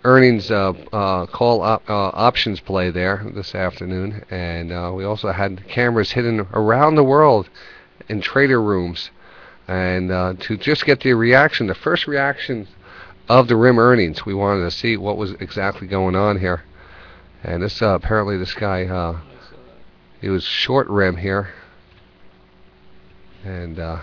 earnings 0.04 0.50
uh, 0.50 0.74
uh, 0.94 1.26
call 1.28 1.62
op- 1.62 1.90
uh, 1.90 2.12
options 2.14 2.60
play 2.60 2.90
there 2.90 3.26
this 3.36 3.54
afternoon, 3.54 4.24
and 4.30 4.72
uh, 4.72 4.92
we 4.96 5.04
also 5.04 5.32
had 5.32 5.68
cameras 5.68 6.12
hidden 6.12 6.48
around 6.54 6.96
the 6.96 7.04
world 7.04 7.50
in 8.08 8.22
trader 8.22 8.62
rooms, 8.62 9.12
and 9.68 10.12
uh, 10.12 10.34
to 10.40 10.58
just 10.58 10.86
get 10.86 11.02
the 11.02 11.14
reaction, 11.14 11.68
the 11.68 11.76
first 11.76 12.08
reaction 12.08 12.68
of 13.30 13.48
the 13.48 13.56
rim 13.56 13.78
earnings, 13.78 14.26
we 14.26 14.34
wanted 14.34 14.62
to 14.62 14.72
see 14.72 14.98
what 14.98 15.18
was 15.18 15.32
exactly 15.34 15.88
going 15.88 16.16
on 16.16 16.40
here, 16.40 16.64
and 17.44 17.62
this 17.62 17.82
uh, 17.82 17.90
apparently 17.90 18.38
this 18.38 18.54
guy 18.54 19.14
he 20.22 20.30
was 20.30 20.44
short 20.44 20.88
rim 20.88 21.18
here, 21.18 21.50
and. 23.44 23.80
Uh, 23.80 24.02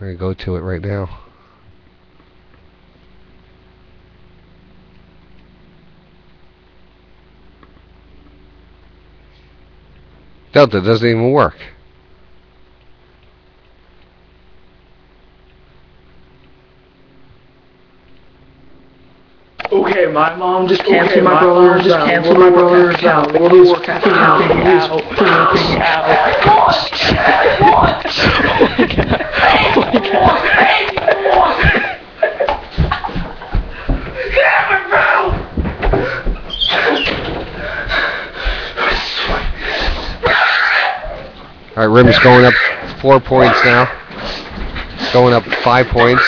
We're 0.00 0.14
going 0.14 0.34
to 0.34 0.42
go 0.42 0.44
to 0.46 0.56
it 0.56 0.60
right 0.60 0.80
now. 0.80 1.20
Delta 10.54 10.80
doesn't 10.80 11.06
even 11.06 11.32
work. 11.32 11.54
Okay, 19.72 20.06
my 20.06 20.34
mom 20.34 20.66
just 20.66 20.80
Okay, 20.80 20.90
canceled 20.92 21.22
my 21.24 21.34
my 21.34 21.40
brother's 21.42 21.70
mom 21.76 21.84
just 21.84 21.96
out. 21.96 22.08
canceled 22.08 22.38
World 22.38 22.54
my 22.54 22.60
War 22.62 22.70
brother's 22.70 22.96
Cup 22.96 23.04
out. 23.04 23.28
out. 23.28 23.40
World 23.40 23.50
Please, 23.50 23.68
War 23.68 23.80
Cup 23.80 24.02
please, 24.02 24.12
out. 24.12 24.40
please, 24.50 24.82
Out. 24.82 24.90
please, 25.14 25.16
please. 25.18 26.70
All 41.76 41.86
right, 41.86 41.94
Rim's 42.02 42.18
going 42.18 42.44
up 42.44 42.54
four 43.00 43.20
points 43.20 43.58
now. 43.64 43.86
Going 45.12 45.32
up 45.34 45.44
five 45.62 45.86
points. 45.88 46.22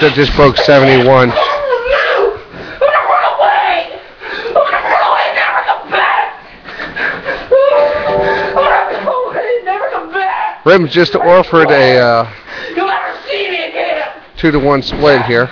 That 0.00 0.12
just 0.14 0.34
broke 0.36 0.58
71. 0.58 1.30
Rim 10.66 10.86
just 10.88 11.16
offered 11.16 11.70
a 11.70 11.98
uh, 11.98 12.30
two 14.36 14.50
to 14.50 14.58
one 14.58 14.82
split 14.82 15.24
here. 15.24 15.48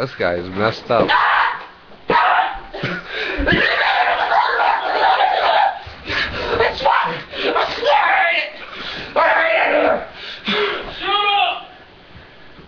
This 0.00 0.14
guy 0.18 0.34
is 0.34 0.48
messed 0.48 0.90
up. 0.90 1.08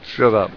Shut 0.04 0.32
up. 0.32 0.50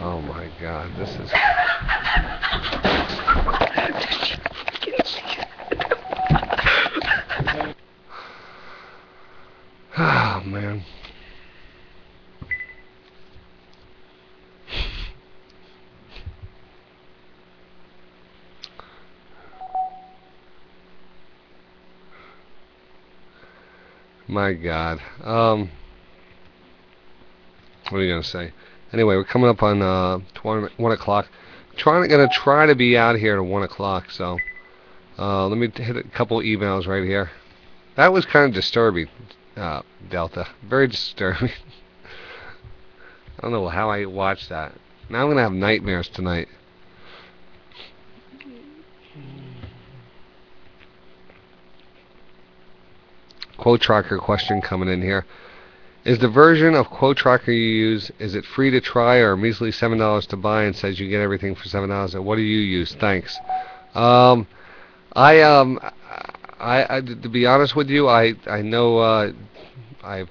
Oh 0.00 0.20
my 0.20 0.48
god, 0.60 0.90
this 0.96 1.10
is. 1.10 1.32
Oh 10.00 10.42
man. 10.46 10.84
My 24.30 24.47
God. 24.62 25.00
Um, 25.22 25.70
what 27.90 27.98
are 27.98 28.02
you 28.02 28.12
gonna 28.12 28.22
say? 28.22 28.52
Anyway, 28.92 29.16
we're 29.16 29.24
coming 29.24 29.48
up 29.48 29.62
on 29.62 29.82
uh, 29.82 30.18
20, 30.34 30.74
one 30.76 30.92
o'clock. 30.92 31.28
Trying, 31.76 32.08
gonna 32.08 32.28
try 32.28 32.66
to 32.66 32.74
be 32.74 32.96
out 32.96 33.16
here 33.16 33.36
at 33.36 33.44
one 33.44 33.62
o'clock. 33.62 34.10
So, 34.10 34.38
uh, 35.18 35.46
let 35.46 35.58
me 35.58 35.70
hit 35.74 35.96
a 35.96 36.02
couple 36.02 36.40
emails 36.40 36.86
right 36.86 37.04
here. 37.04 37.30
That 37.96 38.12
was 38.12 38.24
kind 38.26 38.46
of 38.46 38.54
disturbing, 38.54 39.08
uh, 39.56 39.82
Delta. 40.10 40.46
Very 40.62 40.88
disturbing. 40.88 41.50
I 43.38 43.42
don't 43.42 43.52
know 43.52 43.68
how 43.68 43.90
I 43.90 44.04
watched 44.06 44.48
that. 44.48 44.72
Now 45.08 45.22
I'm 45.22 45.28
gonna 45.28 45.42
have 45.42 45.52
nightmares 45.52 46.08
tonight. 46.08 46.48
Quote 53.58 53.80
tracker 53.82 54.16
question 54.18 54.62
coming 54.62 54.88
in 54.88 55.02
here. 55.02 55.26
Is 56.04 56.18
the 56.20 56.28
version 56.28 56.74
of 56.74 56.88
quote 56.88 57.18
tracker 57.18 57.52
you 57.52 57.90
use 57.90 58.10
is 58.18 58.34
it 58.34 58.46
free 58.46 58.70
to 58.70 58.80
try 58.80 59.16
or 59.16 59.36
measly 59.36 59.70
seven 59.70 59.98
dollars 59.98 60.26
to 60.28 60.36
buy 60.36 60.62
and 60.62 60.74
says 60.74 60.98
you 60.98 61.08
get 61.08 61.20
everything 61.20 61.54
for 61.54 61.68
seven 61.68 61.90
dollars? 61.90 62.16
What 62.16 62.36
do 62.36 62.42
you 62.42 62.60
use? 62.60 62.94
Thanks. 62.94 63.36
Um, 63.94 64.46
I 65.12 65.40
um, 65.42 65.78
I, 66.58 66.96
I 66.96 67.00
to 67.00 67.28
be 67.28 67.44
honest 67.44 67.76
with 67.76 67.90
you, 67.90 68.08
I 68.08 68.34
I 68.46 68.62
know 68.62 68.98
uh, 68.98 69.32
I've 70.02 70.30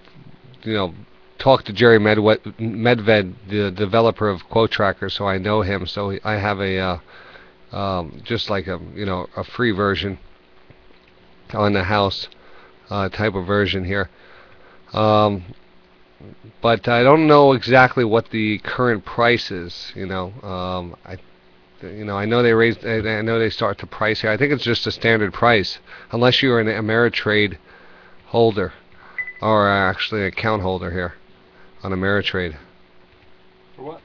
you 0.64 0.74
know 0.74 0.96
talked 1.38 1.68
to 1.68 1.74
Jerry 1.74 2.00
Medved, 2.00 2.40
Medved, 2.60 3.36
the 3.50 3.70
developer 3.72 4.30
of 4.30 4.44
Quote 4.50 4.72
Tracker, 4.72 5.10
so 5.10 5.28
I 5.28 5.38
know 5.38 5.62
him. 5.62 5.86
So 5.86 6.18
I 6.24 6.34
have 6.34 6.60
a 6.60 6.80
uh, 6.80 7.78
um, 7.78 8.22
just 8.24 8.50
like 8.50 8.68
a 8.68 8.80
you 8.96 9.06
know 9.06 9.28
a 9.36 9.44
free 9.44 9.72
version 9.72 10.18
on 11.54 11.74
the 11.74 11.84
house 11.84 12.28
uh, 12.90 13.10
type 13.10 13.36
of 13.36 13.46
version 13.46 13.84
here. 13.84 14.10
Um, 14.94 15.44
but 16.62 16.88
I 16.88 17.04
don't 17.04 17.28
know 17.28 17.54
exactly 17.54 18.04
what 18.04 18.30
the 18.32 18.58
current 18.60 19.06
price 19.06 19.52
is. 19.52 19.92
You 19.96 20.06
know, 20.06 20.34
um, 20.42 20.96
I, 21.06 21.18
you 21.82 22.06
know, 22.06 22.18
I 22.18 22.26
know 22.26 22.42
they 22.42 22.54
raised. 22.54 22.86
I 22.86 23.22
know 23.22 23.40
they 23.40 23.50
start 23.50 23.78
to 23.80 23.86
price 23.86 24.22
here. 24.22 24.32
I 24.32 24.38
think 24.38 24.52
it's 24.52 24.64
just 24.64 24.88
a 24.88 24.92
standard 24.92 25.34
price, 25.34 25.80
unless 26.12 26.42
you're 26.42 26.60
an 26.60 26.68
Ameritrade 26.68 27.58
holder, 28.28 28.74
or 29.42 29.70
actually 29.70 30.22
an 30.22 30.28
account 30.28 30.62
holder 30.62 30.92
here 30.92 31.14
on 31.84 31.92
Ameritrade. 31.92 32.58
For 33.76 33.84
what? 33.84 34.02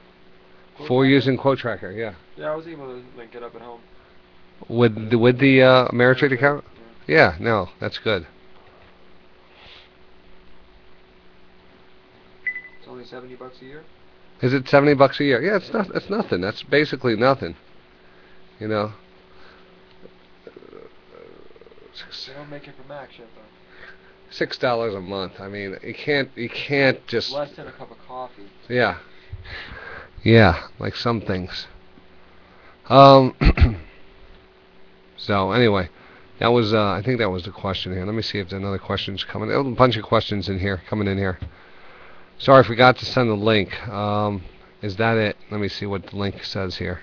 For 0.87 1.05
using 1.05 1.37
Quote 1.37 1.59
Tracker, 1.59 1.91
yeah. 1.91 2.13
Yeah, 2.35 2.51
I 2.51 2.55
was 2.55 2.67
able 2.67 2.87
to 2.87 3.03
link 3.17 3.35
it 3.35 3.43
up 3.43 3.55
at 3.55 3.61
home. 3.61 3.81
With 4.67 5.09
the, 5.09 5.17
with 5.17 5.39
the 5.39 5.61
uh, 5.61 5.87
Ameritrade 5.89 6.33
account? 6.33 6.63
Yeah, 7.07 7.35
no, 7.39 7.69
that's 7.79 7.97
good. 7.97 8.25
It's 12.79 12.87
only 12.87 13.02
seventy 13.13 13.35
bucks 13.35 13.61
a 13.61 13.65
year. 13.65 13.83
Is 14.41 14.53
it 14.53 14.67
seventy 14.67 14.95
bucks 14.95 15.19
a 15.19 15.23
year? 15.23 15.41
Yeah, 15.41 15.57
it's 15.57 15.71
not. 15.71 15.93
That's 15.93 16.09
nothing. 16.09 16.41
That's 16.41 16.63
basically 16.63 17.15
nothing. 17.15 17.55
You 18.59 18.67
know. 18.67 18.93
They 22.27 22.33
don't 22.33 22.49
make 22.49 22.67
it 22.67 22.73
for 22.75 22.87
Mac 22.87 23.11
shit 23.11 23.27
though. 23.35 23.41
Six 24.31 24.57
dollars 24.57 24.95
a 24.95 24.99
month. 24.99 25.33
I 25.39 25.47
mean, 25.47 25.77
you 25.83 25.93
can't. 25.93 26.29
You 26.35 26.49
can't 26.49 27.05
just. 27.05 27.31
Less 27.31 27.55
than 27.55 27.67
a 27.67 27.71
cup 27.71 27.91
of 27.91 27.97
coffee. 28.07 28.49
Yeah. 28.67 28.97
Yeah, 30.23 30.63
like 30.79 30.95
some 30.95 31.21
things. 31.21 31.67
Um. 32.89 33.35
so 35.17 35.51
anyway, 35.51 35.89
that 36.39 36.47
was. 36.47 36.73
Uh, 36.73 36.91
I 36.91 37.03
think 37.03 37.19
that 37.19 37.29
was 37.29 37.43
the 37.43 37.51
question 37.51 37.93
here. 37.93 38.05
Let 38.05 38.15
me 38.15 38.23
see 38.23 38.39
if 38.39 38.49
there's 38.49 38.59
another 38.59 38.79
questions 38.79 39.23
coming. 39.23 39.51
A 39.51 39.63
bunch 39.75 39.97
of 39.97 40.03
questions 40.03 40.49
in 40.49 40.59
here 40.59 40.81
coming 40.89 41.07
in 41.07 41.19
here. 41.19 41.37
Sorry, 42.37 42.63
I 42.63 42.67
forgot 42.67 42.97
to 42.97 43.05
send 43.05 43.29
the 43.29 43.35
link. 43.35 43.87
Um, 43.87 44.43
is 44.81 44.97
that 44.97 45.17
it? 45.17 45.37
Let 45.49 45.61
me 45.61 45.69
see 45.69 45.85
what 45.85 46.07
the 46.07 46.17
link 46.17 46.43
says 46.43 46.77
here. 46.77 47.01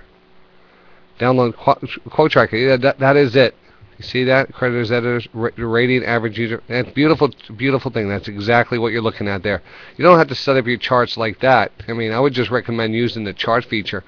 Download 1.18 1.54
Qu 1.54 2.10
Quote 2.10 2.30
Tracker. 2.30 2.56
Yeah, 2.56 2.76
that, 2.76 2.98
that 2.98 3.16
is 3.16 3.36
it. 3.36 3.54
You 3.98 4.04
see 4.04 4.24
that? 4.24 4.52
Creditors, 4.54 4.90
editors, 4.90 5.28
ra 5.34 5.50
rating, 5.56 6.04
average 6.04 6.38
user. 6.38 6.62
That's 6.68 6.90
beautiful, 6.92 7.30
beautiful 7.56 7.90
thing. 7.90 8.08
That's 8.08 8.28
exactly 8.28 8.78
what 8.78 8.92
you're 8.92 9.02
looking 9.02 9.28
at 9.28 9.42
there. 9.42 9.62
You 9.96 10.04
don't 10.04 10.18
have 10.18 10.28
to 10.28 10.34
set 10.34 10.56
up 10.56 10.66
your 10.66 10.78
charts 10.78 11.18
like 11.18 11.40
that. 11.40 11.72
I 11.86 11.92
mean, 11.92 12.12
I 12.12 12.20
would 12.20 12.32
just 12.32 12.50
recommend 12.50 12.94
using 12.94 13.24
the 13.24 13.34
chart 13.34 13.66
feature. 13.66 14.02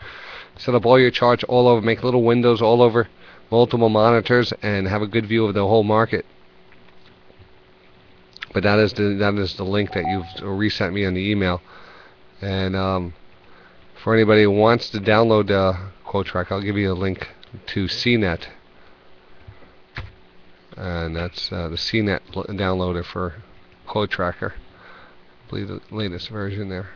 Set 0.57 0.75
up 0.75 0.87
all 0.87 0.99
your 0.99 1.11
charts 1.11 1.45
all 1.45 1.69
over. 1.69 1.83
Make 1.83 2.03
little 2.03 2.23
windows 2.23 2.63
all 2.63 2.81
over 2.81 3.09
multiple 3.51 3.91
monitors 3.91 4.51
and 4.63 4.89
have 4.89 5.03
a 5.03 5.07
good 5.07 5.27
view 5.27 5.45
of 5.45 5.53
the 5.53 5.61
whole 5.61 5.85
market. 5.85 6.25
But 8.53 8.65
that 8.65 8.79
is 8.79 8.93
the 8.93 9.15
that 9.15 9.35
is 9.35 9.55
the 9.55 9.65
link 9.65 9.93
that 9.93 10.05
you've 10.07 10.59
resent 10.59 10.95
me 10.95 11.07
on 11.07 11.15
the 11.15 11.31
email. 11.31 11.63
And 12.41 12.77
um, 12.77 13.15
for 14.03 14.15
anybody 14.15 14.43
who 14.43 14.51
wants 14.51 14.91
to 14.91 14.99
download 14.99 15.51
uh, 15.51 15.79
QuoteTrack, 16.05 16.51
I'll 16.51 16.61
give 16.61 16.77
you 16.77 16.93
a 16.93 16.95
link 16.95 17.29
to 17.69 17.85
CNET. 17.85 18.47
And 20.77 21.15
that's 21.15 21.53
uh, 21.53 21.69
the 21.69 21.77
CNET 21.77 22.21
downloader 22.33 23.05
for 23.05 23.35
Quote 23.87 24.11
Tracker. 24.11 24.55
I 24.57 25.51
believe 25.51 25.69
the 25.69 25.81
latest 25.91 26.29
version 26.31 26.69
there. 26.69 26.91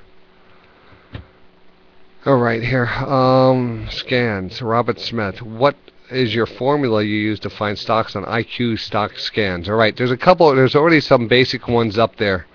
Alright, 2.27 2.62
here. 2.62 2.87
Um, 2.87 3.87
scans. 3.90 4.61
Robert 4.61 4.99
Smith. 4.99 5.42
What 5.42 5.77
is 6.11 6.35
your 6.35 6.47
formula 6.47 7.03
you 7.03 7.16
use 7.16 7.40
to 7.40 7.51
find 7.51 7.79
stocks 7.79 8.14
on 8.16 8.25
IQ 8.25 8.79
stock 8.79 9.19
scans? 9.19 9.69
Alright, 9.69 9.97
there's 9.97 10.11
a 10.11 10.16
couple, 10.16 10.55
there's 10.55 10.77
already 10.77 11.01
some 11.01 11.29
basic 11.29 11.69
ones 11.69 11.99
up 11.99 12.16
there. 12.16 12.47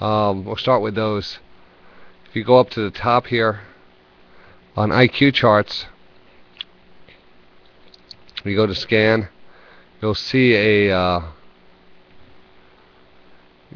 Um, 0.00 0.44
we'll 0.44 0.56
start 0.56 0.82
with 0.82 0.94
those. 0.94 1.38
If 2.28 2.36
you 2.36 2.44
go 2.44 2.58
up 2.58 2.70
to 2.70 2.80
the 2.80 2.90
top 2.90 3.26
here 3.26 3.60
on 4.76 4.90
IQ 4.90 5.34
charts, 5.34 5.86
you 8.44 8.56
go 8.56 8.66
to 8.66 8.74
scan, 8.74 9.28
you'll 10.00 10.14
see 10.14 10.54
a 10.54 10.96
uh, 10.96 11.22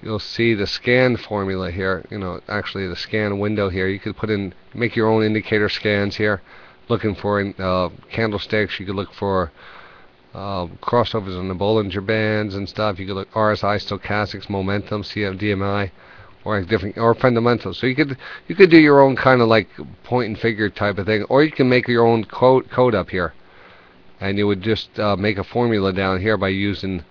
you'll 0.03 0.19
see 0.19 0.55
the 0.55 0.67
scan 0.67 1.17
formula 1.17 1.71
here 1.71 2.05
you 2.11 2.19
know 2.19 2.41
actually 2.49 2.87
the 2.89 2.97
scan 2.97 3.39
window 3.39 3.69
here 3.69 3.87
you 3.87 4.01
could 4.01 4.17
put 4.17 4.31
in 4.31 4.53
make 4.75 4.97
your 4.97 5.09
own 5.09 5.23
indicator 5.23 5.69
scans 5.69 6.17
here 6.17 6.43
looking 6.89 7.15
for 7.15 7.41
uh, 7.59 7.89
candlesticks. 8.11 8.79
You 8.79 8.87
could 8.87 8.95
look 8.95 9.13
for 9.15 9.51
uh, 10.35 10.67
crossovers 10.83 11.39
on 11.39 11.49
the 11.49 11.55
Bollinger 11.55 12.05
Bands 12.05 12.55
and 12.55 12.69
stuff. 12.69 12.99
You 12.99 13.07
could 13.07 13.15
look 13.15 13.31
RSI 13.33 13.77
stochastics 13.83 14.51
momentum 14.51 15.03
CFDMI 15.03 15.91
or 16.45 16.61
different 16.63 16.99
or 16.99 17.15
fundamentals. 17.15 17.79
So 17.79 17.87
you 17.87 17.95
could 17.95 18.17
you 18.49 18.55
could 18.55 18.71
do 18.71 18.79
your 18.79 19.01
own 19.01 19.17
kind 19.17 19.41
of 19.41 19.49
like 19.49 19.69
point 20.03 20.29
and 20.29 20.39
figure 20.39 20.69
type 20.69 20.99
of 20.99 21.07
thing 21.07 21.25
or 21.25 21.43
you 21.43 21.53
can 21.53 21.69
make 21.69 21.89
your 21.89 22.07
own 22.07 22.25
code 22.25 22.71
code 22.71 22.95
up 22.95 23.11
here. 23.11 23.33
And 24.21 24.39
you 24.39 24.47
would 24.47 24.63
just 24.63 24.99
uh, 24.99 25.17
make 25.17 25.39
a 25.39 25.45
formula 25.45 25.93
down 25.93 26.21
here 26.21 26.37
by 26.37 26.49
using 26.49 27.05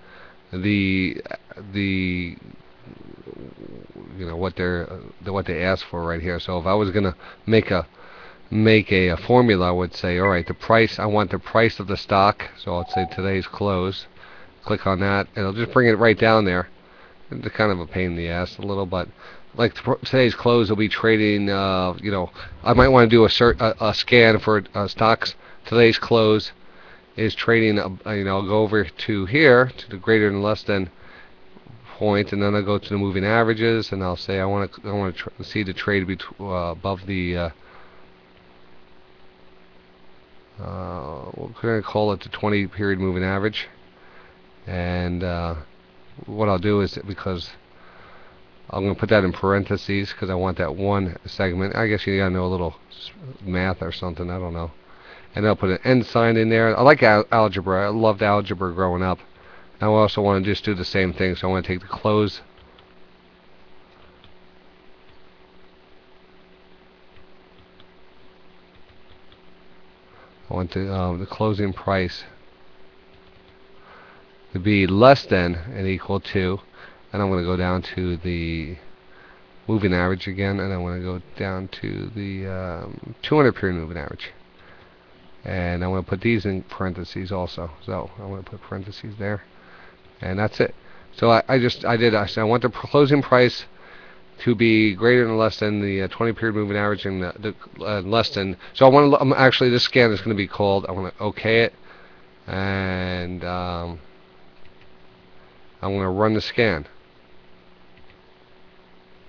the 0.51 1.21
the 1.73 2.37
you 4.17 4.25
know 4.25 4.35
what 4.35 4.55
they're 4.55 4.85
what 5.25 5.45
they 5.45 5.63
ask 5.63 5.85
for 5.87 6.03
right 6.03 6.21
here. 6.21 6.39
So 6.39 6.59
if 6.59 6.65
I 6.65 6.73
was 6.73 6.91
gonna 6.91 7.15
make 7.45 7.71
a 7.71 7.87
make 8.53 8.91
a, 8.91 9.09
a, 9.09 9.17
formula, 9.17 9.69
I 9.69 9.71
would 9.71 9.95
say, 9.95 10.19
all 10.19 10.29
right, 10.29 10.45
the 10.45 10.53
price. 10.53 10.99
I 10.99 11.05
want 11.05 11.31
the 11.31 11.39
price 11.39 11.79
of 11.79 11.87
the 11.87 11.97
stock. 11.97 12.49
So 12.57 12.75
I'll 12.75 12.89
say 12.89 13.07
today's 13.11 13.47
close. 13.47 14.05
Click 14.63 14.85
on 14.87 14.99
that, 14.99 15.27
and 15.35 15.39
it'll 15.39 15.53
just 15.53 15.73
bring 15.73 15.87
it 15.87 15.97
right 15.97 16.17
down 16.17 16.45
there. 16.45 16.69
It's 17.31 17.47
kind 17.55 17.71
of 17.71 17.79
a 17.79 17.87
pain 17.87 18.11
in 18.11 18.15
the 18.15 18.29
ass, 18.29 18.57
a 18.59 18.61
little, 18.61 18.85
but 18.85 19.07
like 19.55 19.73
today's 20.03 20.35
close 20.35 20.69
will 20.69 20.77
be 20.77 20.87
trading. 20.87 21.49
Uh, 21.49 21.95
you 22.01 22.11
know, 22.11 22.31
I 22.63 22.73
might 22.73 22.89
want 22.89 23.09
to 23.09 23.15
do 23.15 23.25
a, 23.25 23.27
cert, 23.27 23.59
a, 23.59 23.87
a 23.87 23.93
scan 23.93 24.39
for 24.39 24.63
uh, 24.73 24.87
stocks. 24.87 25.35
Today's 25.65 25.97
close 25.97 26.51
is 27.15 27.35
trading. 27.35 27.79
Uh, 27.79 28.11
you 28.11 28.23
know, 28.23 28.37
I'll 28.37 28.47
go 28.47 28.61
over 28.61 28.83
to 28.85 29.25
here 29.25 29.71
to 29.77 29.89
the 29.89 29.97
greater 29.97 30.29
than 30.29 30.41
less 30.41 30.63
than 30.63 30.89
point, 31.97 32.33
and 32.33 32.41
then 32.41 32.55
I'll 32.55 32.63
go 32.63 32.77
to 32.77 32.89
the 32.89 32.97
moving 32.97 33.25
averages, 33.25 33.91
and 33.91 34.03
I'll 34.03 34.15
say 34.15 34.39
I 34.39 34.45
want 34.45 34.71
to 34.73 34.89
I 34.89 34.93
want 34.93 35.17
to 35.17 35.43
see 35.43 35.63
the 35.63 35.73
trade 35.73 36.07
be 36.07 36.17
uh, 36.39 36.43
above 36.43 37.05
the. 37.07 37.51
Uh, 40.59 41.31
we're 41.35 41.61
going 41.61 41.81
to 41.81 41.87
call 41.87 42.11
it 42.13 42.21
the 42.21 42.29
20 42.29 42.67
period 42.67 42.99
moving 42.99 43.23
average, 43.23 43.67
and 44.67 45.23
uh, 45.23 45.55
what 46.25 46.47
I'll 46.47 46.59
do 46.59 46.81
is 46.81 46.97
because 47.07 47.49
I'm 48.69 48.83
going 48.83 48.95
to 48.95 48.99
put 48.99 49.09
that 49.09 49.23
in 49.23 49.31
parentheses 49.31 50.11
because 50.11 50.29
I 50.29 50.35
want 50.35 50.57
that 50.57 50.75
one 50.75 51.17
segment. 51.25 51.75
I 51.75 51.87
guess 51.87 52.05
you 52.07 52.17
got 52.17 52.29
to 52.29 52.33
know 52.33 52.45
a 52.45 52.47
little 52.47 52.75
math 53.41 53.81
or 53.81 53.91
something. 53.91 54.29
I 54.29 54.39
don't 54.39 54.53
know. 54.53 54.71
And 55.35 55.45
I'll 55.47 55.55
put 55.55 55.71
an 55.71 55.79
end 55.83 56.05
sign 56.05 56.37
in 56.37 56.49
there. 56.49 56.77
I 56.77 56.81
like 56.81 57.03
al 57.03 57.25
algebra. 57.31 57.85
I 57.85 57.89
loved 57.89 58.21
algebra 58.21 58.73
growing 58.73 59.03
up. 59.03 59.19
I 59.81 59.85
also 59.85 60.21
want 60.21 60.43
to 60.43 60.51
just 60.51 60.63
do 60.63 60.73
the 60.73 60.85
same 60.85 61.13
thing, 61.13 61.35
so 61.35 61.47
I 61.47 61.51
want 61.51 61.65
to 61.65 61.73
take 61.73 61.81
the 61.81 61.87
close. 61.87 62.41
I 70.53 70.55
want 70.55 70.71
the, 70.71 70.93
um, 70.93 71.19
the 71.19 71.25
closing 71.25 71.73
price 71.73 72.23
to 74.53 74.59
be 74.59 74.85
less 74.85 75.25
than 75.25 75.55
and 75.55 75.87
equal 75.87 76.19
to, 76.19 76.59
and 77.11 77.21
I'm 77.21 77.29
going 77.29 77.41
to 77.41 77.45
go 77.45 77.57
down 77.57 77.81
to 77.95 78.17
the 78.17 78.77
moving 79.67 79.93
average 79.93 80.27
again, 80.27 80.59
and 80.59 80.71
I 80.71 80.77
want 80.77 80.99
to 80.99 81.03
go 81.03 81.21
down 81.37 81.69
to 81.81 82.11
the 82.15 82.47
um, 82.47 83.15
200 83.23 83.53
period 83.53 83.75
moving 83.75 83.97
average. 83.97 84.31
And 85.43 85.83
I'm 85.83 85.89
going 85.89 86.03
to 86.03 86.09
put 86.09 86.21
these 86.21 86.45
in 86.45 86.61
parentheses 86.63 87.31
also. 87.31 87.71
So 87.85 88.11
I'm 88.19 88.29
going 88.29 88.43
to 88.43 88.49
put 88.51 88.61
parentheses 88.61 89.15
there 89.17 89.43
and 90.23 90.39
that's 90.39 90.59
it. 90.59 90.73
So 91.15 91.31
I, 91.31 91.43
I 91.47 91.59
just 91.59 91.85
I 91.85 91.97
did 91.97 92.15
I, 92.15 92.25
said 92.25 92.41
I 92.41 92.45
want 92.45 92.63
the 92.63 92.69
closing 92.69 93.21
price 93.21 93.65
to 94.43 94.55
be 94.55 94.93
greater 94.95 95.23
than 95.23 95.33
or 95.33 95.37
less 95.37 95.59
than 95.59 95.81
the 95.81 96.03
uh, 96.03 96.07
20 96.07 96.33
period 96.33 96.55
moving 96.55 96.77
average 96.77 97.05
and 97.05 97.23
the, 97.23 97.33
the 97.77 97.85
uh, 97.85 98.01
less 98.01 98.29
than. 98.29 98.57
So 98.73 98.85
I 98.85 98.89
want 98.89 99.11
to 99.11 99.21
um, 99.21 99.33
actually 99.33 99.69
this 99.69 99.83
scan 99.83 100.11
is 100.11 100.19
going 100.19 100.35
to 100.35 100.41
be 100.41 100.47
called. 100.47 100.85
I 100.87 100.91
want 100.91 101.15
to 101.15 101.23
OK 101.23 101.61
it, 101.61 101.73
and 102.47 103.43
um, 103.43 103.99
I'm 105.81 105.91
going 105.91 106.01
to 106.01 106.09
run 106.09 106.33
the 106.33 106.41
scan. 106.41 106.87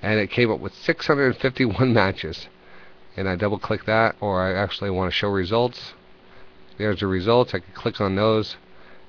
and 0.02 0.20
it 0.20 0.30
came 0.30 0.50
up 0.50 0.60
with 0.60 0.74
651 0.74 1.92
matches. 1.94 2.48
And 3.16 3.28
I 3.28 3.36
double 3.36 3.58
click 3.58 3.86
that, 3.86 4.16
or 4.20 4.42
I 4.42 4.52
actually 4.52 4.90
want 4.90 5.10
to 5.10 5.16
show 5.16 5.28
results. 5.28 5.94
There's 6.78 7.00
the 7.00 7.06
results. 7.06 7.54
I 7.54 7.60
can 7.60 7.72
click 7.72 8.00
on 8.00 8.16
those, 8.16 8.56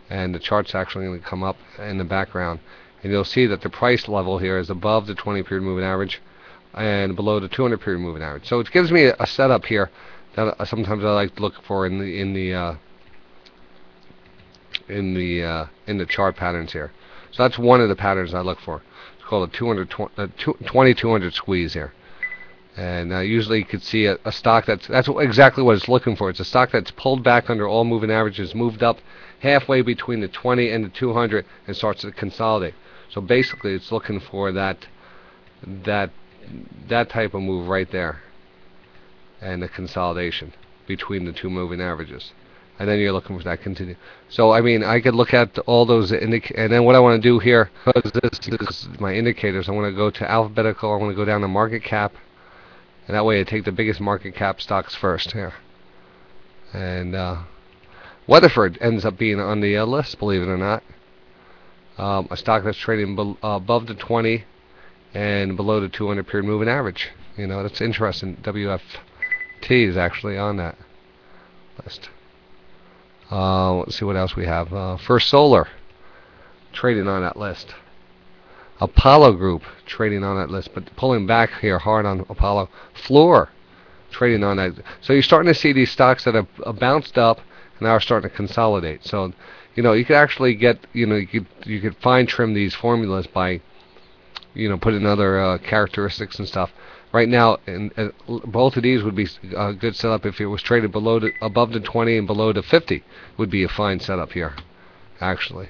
and 0.09 0.33
the 0.33 0.39
chart's 0.39 0.75
actually 0.75 1.05
going 1.07 1.19
to 1.19 1.25
come 1.25 1.43
up 1.43 1.57
in 1.79 1.97
the 1.97 2.03
background. 2.03 2.59
And 3.05 3.11
you'll 3.11 3.23
see 3.23 3.45
that 3.45 3.61
the 3.61 3.69
price 3.69 4.07
level 4.07 4.39
here 4.39 4.57
is 4.57 4.71
above 4.71 5.05
the 5.05 5.13
20 5.13 5.43
period 5.43 5.61
moving 5.61 5.85
average 5.85 6.23
and 6.73 7.15
below 7.15 7.39
the 7.39 7.47
200 7.47 7.79
period 7.79 7.99
moving 7.99 8.23
average. 8.23 8.49
So 8.49 8.59
it 8.59 8.71
gives 8.71 8.91
me 8.91 9.03
a, 9.03 9.27
setup 9.27 9.65
here 9.65 9.91
that 10.35 10.67
sometimes 10.67 11.05
I 11.05 11.11
like 11.11 11.35
to 11.35 11.41
look 11.43 11.53
for 11.61 11.85
in 11.85 11.99
the 11.99 12.19
in 12.19 12.33
the 12.33 12.53
uh, 12.55 12.75
in 14.89 15.13
the 15.13 15.43
uh, 15.43 15.65
in 15.85 15.99
the 15.99 16.07
chart 16.07 16.35
patterns 16.35 16.73
here. 16.73 16.91
So 17.29 17.43
that's 17.43 17.59
one 17.59 17.79
of 17.79 17.89
the 17.89 17.95
patterns 17.95 18.33
I 18.33 18.41
look 18.41 18.59
for. 18.59 18.81
It's 19.19 19.27
called 19.27 19.49
a 19.49 19.51
200 19.55 19.93
uh, 20.17 20.27
2200 20.37 21.31
squeeze 21.31 21.73
here. 21.73 21.93
And 22.75 23.13
uh, 23.13 23.19
usually 23.19 23.59
you 23.59 23.65
could 23.65 23.83
see 23.83 24.07
a, 24.07 24.17
a 24.25 24.31
stock 24.31 24.65
that's 24.65 24.87
that's 24.87 25.09
exactly 25.19 25.61
what 25.61 25.75
it's 25.75 25.87
looking 25.87 26.15
for. 26.15 26.31
It's 26.31 26.39
a 26.39 26.43
stock 26.43 26.71
that's 26.71 26.89
pulled 26.89 27.21
back 27.21 27.51
under 27.51 27.67
all 27.67 27.83
moving 27.83 28.09
averages, 28.09 28.55
moved 28.55 28.81
up 28.81 28.97
halfway 29.41 29.83
between 29.83 30.21
the 30.21 30.27
20 30.27 30.71
and 30.71 30.83
the 30.83 30.89
200, 30.89 31.45
and 31.67 31.77
starts 31.77 32.01
to 32.01 32.11
consolidate. 32.11 32.73
So 33.09 33.21
basically, 33.21 33.73
it's 33.73 33.91
looking 33.91 34.19
for 34.19 34.51
that 34.51 34.87
that 35.63 36.11
that 36.87 37.09
type 37.09 37.33
of 37.33 37.41
move 37.41 37.67
right 37.67 37.89
there, 37.91 38.21
and 39.41 39.61
the 39.61 39.67
consolidation 39.67 40.53
between 40.87 41.25
the 41.25 41.33
two 41.33 41.49
moving 41.49 41.81
averages 41.81 42.31
and 42.77 42.89
then 42.89 42.99
you're 42.99 43.11
looking 43.11 43.37
for 43.37 43.43
that 43.43 43.61
continue. 43.61 43.95
So 44.29 44.51
I 44.51 44.61
mean, 44.61 44.83
I 44.83 44.99
could 44.99 45.15
look 45.15 45.33
at 45.33 45.57
all 45.59 45.85
those 45.85 46.11
indic 46.11 46.51
and 46.55 46.71
then 46.71 46.83
what 46.83 46.95
I 46.95 46.99
want 46.99 47.21
to 47.21 47.27
do 47.27 47.39
here, 47.39 47.69
because 47.85 48.11
this 48.11 48.39
is 48.39 48.99
my 48.99 49.13
indicators, 49.13 49.69
I 49.69 49.71
want 49.71 49.91
to 49.91 49.95
go 49.95 50.09
to 50.09 50.29
alphabetical. 50.29 50.93
I 50.93 50.97
want 50.97 51.11
to 51.11 51.15
go 51.15 51.25
down 51.25 51.41
to 51.41 51.47
market 51.47 51.83
cap, 51.83 52.13
and 53.07 53.15
that 53.15 53.25
way 53.25 53.39
I 53.39 53.43
take 53.43 53.65
the 53.65 53.71
biggest 53.71 54.01
market 54.01 54.35
cap 54.35 54.59
stocks 54.59 54.93
first 54.93 55.31
here. 55.31 55.53
And 56.73 57.15
uh, 57.15 57.43
Weatherford 58.27 58.77
ends 58.81 59.05
up 59.05 59.17
being 59.17 59.39
on 59.39 59.61
the 59.61 59.77
uh, 59.77 59.85
list, 59.85 60.19
believe 60.19 60.41
it 60.41 60.49
or 60.49 60.57
not. 60.57 60.83
Um, 61.97 62.27
a 62.29 62.37
stock 62.37 62.63
that's 62.63 62.77
trading 62.77 63.15
be 63.15 63.37
uh, 63.43 63.49
above 63.49 63.87
the 63.87 63.95
20 63.95 64.43
and 65.13 65.55
below 65.55 65.79
the 65.79 65.89
200 65.89 66.27
period 66.27 66.45
moving 66.45 66.67
average. 66.67 67.09
You 67.37 67.47
know, 67.47 67.63
that's 67.63 67.81
interesting. 67.81 68.37
WFT 68.37 68.79
is 69.69 69.97
actually 69.97 70.37
on 70.37 70.57
that 70.57 70.77
list. 71.83 72.09
Uh, 73.31 73.75
let's 73.75 73.97
see 73.97 74.05
what 74.05 74.15
else 74.15 74.35
we 74.35 74.45
have. 74.45 74.73
Uh, 74.73 74.97
First 74.97 75.29
Solar, 75.29 75.67
trading 76.73 77.07
on 77.07 77.21
that 77.21 77.37
list. 77.37 77.73
Apollo 78.79 79.33
Group, 79.33 79.63
trading 79.85 80.23
on 80.23 80.35
that 80.37 80.49
list, 80.49 80.69
but 80.73 80.93
pulling 80.97 81.25
back 81.25 81.49
here 81.61 81.79
hard 81.79 82.05
on 82.05 82.25
Apollo. 82.29 82.69
Fluor, 82.93 83.47
trading 84.11 84.43
on 84.43 84.57
that. 84.57 84.73
So 85.01 85.13
you're 85.13 85.23
starting 85.23 85.51
to 85.51 85.59
see 85.59 85.71
these 85.71 85.91
stocks 85.91 86.25
that 86.25 86.35
have 86.35 86.47
uh, 86.65 86.73
bounced 86.73 87.17
up 87.17 87.39
and 87.79 87.87
now 87.87 87.91
are 87.91 88.01
starting 88.01 88.29
to 88.29 88.35
consolidate. 88.35 89.05
So, 89.05 89.33
you 89.75 89.83
know, 89.83 89.93
you 89.93 90.05
could 90.05 90.15
actually 90.15 90.55
get, 90.55 90.79
you 90.93 91.05
know, 91.05 91.15
you 91.15 91.27
could 91.27 91.47
you 91.65 91.81
could 91.81 91.95
fine 91.97 92.25
trim 92.25 92.53
these 92.53 92.73
formulas 92.73 93.27
by, 93.27 93.61
you 94.53 94.69
know, 94.69 94.77
putting 94.77 95.05
other 95.05 95.39
uh, 95.39 95.57
characteristics 95.57 96.39
and 96.39 96.47
stuff 96.47 96.71
right 97.15 97.29
now, 97.29 97.57
and, 97.65 97.93
and 97.95 98.11
both 98.45 98.75
of 98.75 98.83
these 98.83 99.01
would 99.01 99.15
be 99.15 99.27
a 99.55 99.73
good 99.73 99.95
setup 99.95 100.25
if 100.25 100.41
it 100.41 100.47
was 100.47 100.61
traded 100.61 100.91
below 100.91 101.19
the, 101.19 101.31
above 101.41 101.71
the 101.71 101.79
20 101.79 102.17
and 102.17 102.27
below 102.27 102.51
the 102.51 102.61
50 102.61 103.03
would 103.37 103.49
be 103.49 103.63
a 103.63 103.69
fine 103.69 104.01
setup 104.01 104.33
here, 104.33 104.53
actually. 105.21 105.69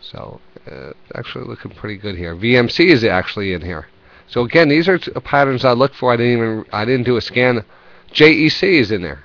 So 0.00 0.40
uh, 0.70 0.92
actually 1.14 1.44
looking 1.44 1.70
pretty 1.70 1.96
good 1.96 2.16
here. 2.16 2.34
VMC 2.34 2.88
is 2.88 3.04
actually 3.04 3.52
in 3.52 3.62
here. 3.62 3.86
So 4.28 4.42
again, 4.42 4.68
these 4.68 4.88
are 4.88 4.98
patterns 4.98 5.64
I 5.64 5.72
look 5.72 5.94
for. 5.94 6.12
I 6.12 6.16
didn't 6.16 6.32
even 6.32 6.64
I 6.72 6.84
didn't 6.84 7.06
do 7.06 7.16
a 7.16 7.20
scan. 7.20 7.64
JEC 8.12 8.62
is 8.62 8.90
in 8.90 9.02
there. 9.02 9.22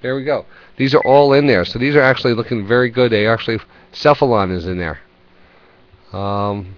There 0.00 0.16
we 0.16 0.24
go. 0.24 0.46
These 0.76 0.94
are 0.94 1.04
all 1.04 1.32
in 1.32 1.46
there. 1.46 1.64
So 1.64 1.78
these 1.78 1.94
are 1.96 2.02
actually 2.02 2.34
looking 2.34 2.66
very 2.66 2.90
good. 2.90 3.12
They 3.12 3.26
actually 3.26 3.58
Cephalon 3.92 4.50
is 4.50 4.66
in 4.66 4.78
there. 4.78 4.98
Um, 6.12 6.76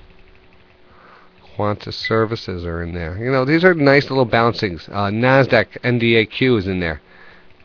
Quanta 1.55 1.93
Services 1.93 2.65
are 2.65 2.83
in 2.83 2.95
there. 2.95 3.17
You 3.17 3.31
know, 3.31 3.45
these 3.45 3.65
are 3.65 3.75
nice 3.75 4.11
little 4.11 4.27
bouncings. 4.27 4.89
Uh, 4.89 5.11
Nasdaq 5.11 5.79
NDAQ 5.83 6.59
is 6.59 6.67
in 6.67 6.81
there. 6.81 7.01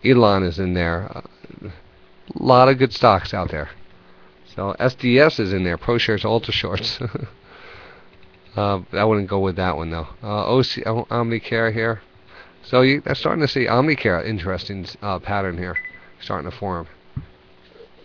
Elan 0.05 0.43
is 0.43 0.59
in 0.59 0.73
there. 0.73 1.09
Uh, 1.15 1.21
a 2.35 2.43
lot 2.43 2.69
of 2.69 2.77
good 2.77 2.93
stocks 2.93 3.33
out 3.33 3.49
there. 3.49 3.69
So 4.55 4.75
SDS 4.79 5.39
is 5.39 5.53
in 5.53 5.63
there. 5.63 5.77
ProShares 5.77 6.25
Ultra 6.25 6.53
Shorts. 6.53 6.99
uh, 8.55 8.81
I 8.91 9.03
wouldn't 9.03 9.27
go 9.27 9.39
with 9.39 9.55
that 9.55 9.75
one 9.75 9.89
though. 9.89 10.07
Uh, 10.21 10.55
OC 10.55 10.85
Omnicare 11.09 11.73
here. 11.73 12.01
So 12.63 12.81
you, 12.81 13.01
I'm 13.05 13.15
starting 13.15 13.41
to 13.41 13.47
see 13.47 13.65
Omnicare 13.65 14.25
interesting 14.25 14.85
uh, 15.01 15.19
pattern 15.19 15.57
here, 15.57 15.75
starting 16.21 16.49
to 16.49 16.57
form. 16.57 16.87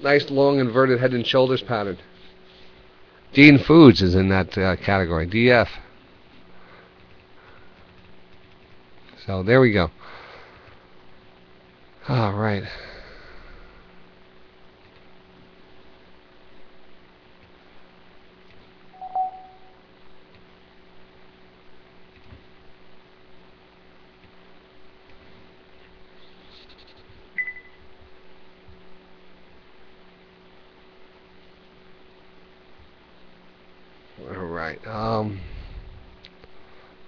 Nice 0.03 0.31
long 0.31 0.59
inverted 0.59 1.00
head 1.00 1.14
and 1.14 1.27
shoulders 1.27 1.62
pattern. 1.62 1.98
Dean 3.33 3.59
Foods 3.59 4.00
is 4.00 4.14
in 4.14 4.29
that 4.29 4.57
uh, 4.57 4.77
category. 4.77 5.27
DF. 5.27 5.68
So 9.27 9.42
there 9.42 9.61
we 9.61 9.72
go. 9.72 9.90
All 12.09 12.35
right. 12.35 12.64
All 34.20 34.44
right. 34.44 34.74
Um, 34.87 35.40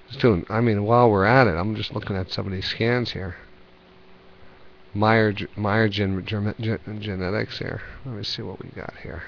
just 0.09 0.21
doing. 0.21 0.47
I 0.49 0.61
mean, 0.61 0.85
while 0.85 1.11
we're 1.11 1.25
at 1.25 1.47
it, 1.47 1.57
I'm 1.57 1.75
just 1.75 1.95
looking 1.95 2.17
at 2.17 2.31
some 2.31 2.47
of 2.47 2.53
these 2.53 2.67
scans 2.67 3.13
here. 3.13 3.37
Meyer 4.95 5.35
Meyer 5.57 5.89
gen, 5.89 6.25
gen, 6.25 6.55
gen, 6.59 7.01
genetics 7.01 7.59
here. 7.59 7.83
Let 8.05 8.15
me 8.15 8.23
see 8.23 8.43
what 8.43 8.63
we 8.63 8.71
got 8.71 8.95
here. 9.03 9.23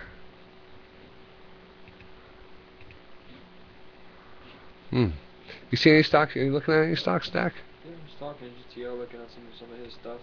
Hmm. 4.90 5.08
You 5.70 5.76
see 5.76 5.90
any 5.90 6.02
stocks? 6.02 6.34
Are 6.36 6.44
you 6.44 6.52
looking 6.52 6.72
at 6.72 6.84
any 6.84 6.96
stock 6.96 7.24
stack? 7.24 7.52
Yeah, 7.84 7.92
I'm 7.92 8.06
just 8.06 8.18
talking 8.18 8.48
GTO, 8.48 8.98
looking 8.98 9.20
at 9.20 9.30
some 9.30 9.42
some 9.58 9.70
of 9.72 9.78
his 9.78 9.92
stuff. 9.92 10.20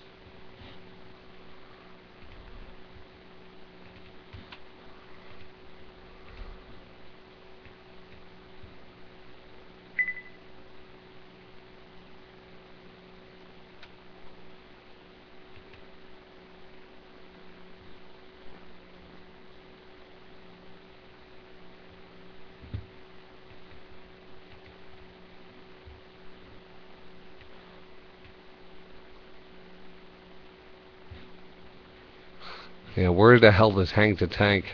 Yeah, 32.96 33.10
where 33.10 33.40
the 33.40 33.52
hell 33.52 33.72
does 33.72 33.92
Hank 33.92 34.20
the 34.20 34.28
Tank? 34.28 34.66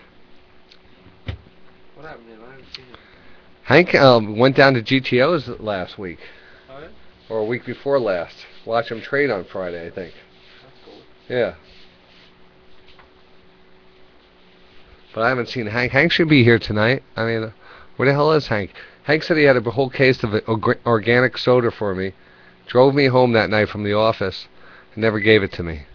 What 1.95 2.05
happened 2.05 2.27
to 2.27 2.33
him? 2.33 2.43
I 2.43 2.51
haven't 2.51 2.75
seen 2.75 2.85
him. 2.85 2.97
Hank 3.63 3.95
um, 3.95 4.37
went 4.37 4.55
down 4.55 4.73
to 4.75 4.81
GTO's 4.81 5.47
last 5.59 5.97
week, 5.97 6.19
Oh 6.69 6.79
yeah? 6.79 6.87
or 7.29 7.39
a 7.39 7.45
week 7.45 7.65
before 7.65 7.99
last. 7.99 8.35
Watch 8.65 8.89
him 8.89 9.01
trade 9.01 9.31
on 9.31 9.45
Friday, 9.45 9.87
I 9.87 9.89
think. 9.89 10.13
That's 10.61 10.75
cool. 10.85 11.01
Yeah. 11.29 11.55
But 15.15 15.23
I 15.23 15.29
haven't 15.29 15.49
seen 15.49 15.65
Hank. 15.65 15.91
Hank 15.91 16.11
should 16.11 16.29
be 16.29 16.43
here 16.43 16.59
tonight. 16.59 17.03
I 17.15 17.25
mean, 17.25 17.53
where 17.95 18.07
the 18.07 18.13
hell 18.13 18.31
is 18.33 18.47
Hank? 18.47 18.71
Hank 19.03 19.23
said 19.23 19.37
he 19.37 19.43
had 19.43 19.57
a 19.57 19.61
whole 19.61 19.89
case 19.89 20.23
of 20.23 20.35
organic 20.85 21.37
soda 21.37 21.71
for 21.71 21.95
me. 21.95 22.13
Drove 22.67 22.93
me 22.93 23.07
home 23.07 23.33
that 23.33 23.49
night 23.49 23.69
from 23.69 23.83
the 23.83 23.93
office, 23.93 24.47
and 24.93 25.01
never 25.01 25.19
gave 25.19 25.41
it 25.41 25.51
to 25.53 25.63
me. 25.63 25.85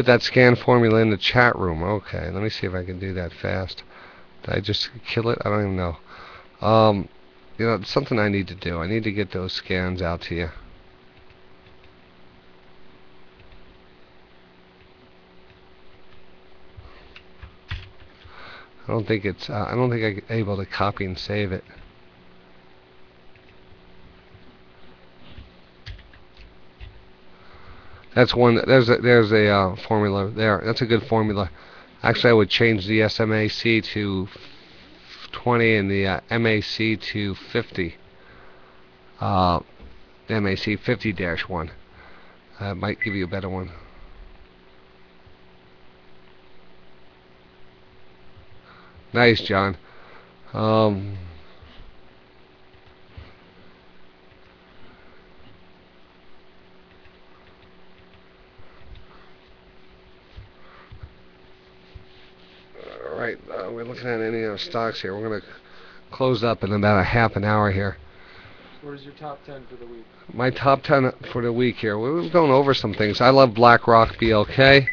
Put 0.00 0.06
that 0.06 0.22
scan 0.22 0.56
formula 0.56 1.02
in 1.02 1.10
the 1.10 1.18
chat 1.18 1.54
room. 1.56 1.82
Okay, 1.82 2.30
let 2.30 2.42
me 2.42 2.48
see 2.48 2.66
if 2.66 2.72
I 2.72 2.86
can 2.86 2.98
do 2.98 3.12
that 3.12 3.34
fast. 3.34 3.82
Did 4.42 4.54
I 4.54 4.60
just 4.60 4.88
kill 5.06 5.28
it? 5.28 5.36
I 5.44 5.50
don't 5.50 5.60
even 5.60 5.76
know. 5.76 5.98
Um, 6.62 7.06
you 7.58 7.66
know, 7.66 7.74
it's 7.74 7.90
something 7.90 8.18
I 8.18 8.30
need 8.30 8.48
to 8.48 8.54
do. 8.54 8.78
I 8.78 8.86
need 8.86 9.04
to 9.04 9.12
get 9.12 9.32
those 9.32 9.52
scans 9.52 10.00
out 10.00 10.22
to 10.22 10.34
you. 10.34 10.48
I 17.68 18.86
don't 18.86 19.06
think 19.06 19.26
it's. 19.26 19.50
Uh, 19.50 19.66
I 19.68 19.74
don't 19.74 19.90
think 19.90 20.24
I'm 20.30 20.34
able 20.34 20.56
to 20.56 20.64
copy 20.64 21.04
and 21.04 21.18
save 21.18 21.52
it. 21.52 21.62
That's 28.20 28.34
one. 28.34 28.60
There's 28.66 28.90
a, 28.90 28.98
there's 28.98 29.32
a 29.32 29.48
uh, 29.48 29.76
formula 29.76 30.28
there. 30.28 30.60
That's 30.62 30.82
a 30.82 30.86
good 30.86 31.04
formula. 31.04 31.50
Actually, 32.02 32.28
I 32.28 32.32
would 32.34 32.50
change 32.50 32.86
the 32.86 33.00
SMAC 33.00 33.82
to 33.94 34.28
20 35.32 35.76
and 35.76 35.90
the 35.90 36.06
uh, 36.06 36.38
MAC 36.38 37.00
to 37.00 37.34
50. 37.34 37.94
Uh, 39.20 39.60
MAC 40.28 40.58
50-1. 40.58 41.70
That 42.60 42.76
might 42.76 43.00
give 43.00 43.14
you 43.14 43.24
a 43.24 43.26
better 43.26 43.48
one. 43.48 43.70
Nice, 49.14 49.40
John. 49.40 49.78
Um, 50.52 51.16
all 63.10 63.18
right, 63.18 63.38
uh, 63.50 63.70
we're 63.70 63.79
looking 63.90 64.08
at 64.08 64.20
any 64.20 64.44
of 64.44 64.52
our 64.52 64.58
stocks 64.58 65.02
here. 65.02 65.16
We're 65.16 65.28
going 65.28 65.40
to 65.40 65.46
close 66.12 66.44
up 66.44 66.62
in 66.62 66.72
about 66.72 67.00
a 67.00 67.04
half 67.04 67.34
an 67.34 67.44
hour 67.44 67.72
here. 67.72 67.96
What 68.82 68.94
is 68.94 69.02
your 69.02 69.14
top 69.14 69.44
10 69.44 69.66
for 69.68 69.76
the 69.76 69.86
week? 69.86 70.04
My 70.32 70.50
top 70.50 70.82
10 70.84 71.12
for 71.32 71.42
the 71.42 71.52
week 71.52 71.76
here. 71.76 71.98
We 71.98 72.12
We're 72.12 72.30
going 72.30 72.52
over 72.52 72.72
some 72.72 72.94
things. 72.94 73.20
I 73.20 73.30
love 73.30 73.52
BlackRock 73.52 74.16
BLK. 74.16 74.86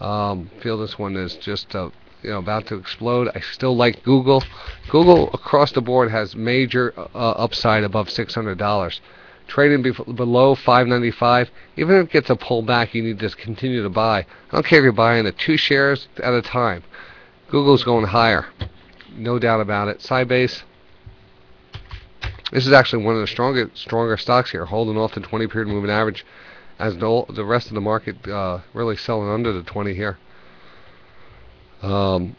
Um, 0.00 0.50
feel 0.62 0.78
this 0.78 0.98
one 0.98 1.14
is 1.16 1.36
just 1.36 1.74
uh, 1.74 1.90
you 2.22 2.30
know 2.30 2.38
about 2.38 2.66
to 2.68 2.76
explode. 2.76 3.28
I 3.34 3.40
still 3.40 3.76
like 3.76 4.02
Google. 4.02 4.42
Google 4.90 5.30
across 5.34 5.72
the 5.72 5.82
board 5.82 6.10
has 6.10 6.34
major 6.34 6.94
uh, 6.96 7.30
upside 7.30 7.84
above 7.84 8.08
$600. 8.08 9.00
Trading 9.46 9.82
bef- 9.82 10.16
below 10.16 10.54
595, 10.54 11.50
even 11.76 11.96
if 11.96 12.06
it 12.06 12.12
gets 12.12 12.30
a 12.30 12.34
pullback, 12.34 12.94
you 12.94 13.02
need 13.02 13.18
to 13.18 13.28
continue 13.30 13.82
to 13.82 13.90
buy. 13.90 14.20
I 14.20 14.26
don't 14.52 14.66
care 14.66 14.80
if 14.80 14.84
you're 14.84 14.92
buying 14.92 15.24
the 15.24 15.32
two 15.32 15.56
shares 15.58 16.08
at 16.22 16.32
a 16.32 16.42
time. 16.42 16.82
Google's 17.48 17.84
going 17.84 18.06
higher, 18.06 18.46
no 19.16 19.38
doubt 19.38 19.60
about 19.60 19.88
it. 19.88 20.00
Sybase. 20.00 20.62
This 22.52 22.66
is 22.66 22.72
actually 22.72 23.04
one 23.04 23.14
of 23.14 23.20
the 23.20 23.26
stronger 23.26 23.70
stronger 23.74 24.16
stocks 24.16 24.50
here, 24.50 24.64
holding 24.64 24.96
off 24.96 25.14
the 25.14 25.20
20 25.20 25.46
period 25.46 25.68
moving 25.68 25.90
average, 25.90 26.24
as 26.78 26.96
the, 26.96 27.24
the 27.28 27.44
rest 27.44 27.68
of 27.68 27.74
the 27.74 27.80
market 27.80 28.26
uh, 28.26 28.60
really 28.72 28.96
selling 28.96 29.28
under 29.28 29.52
the 29.52 29.62
20 29.62 29.94
here. 29.94 30.18
Um, 31.82 32.34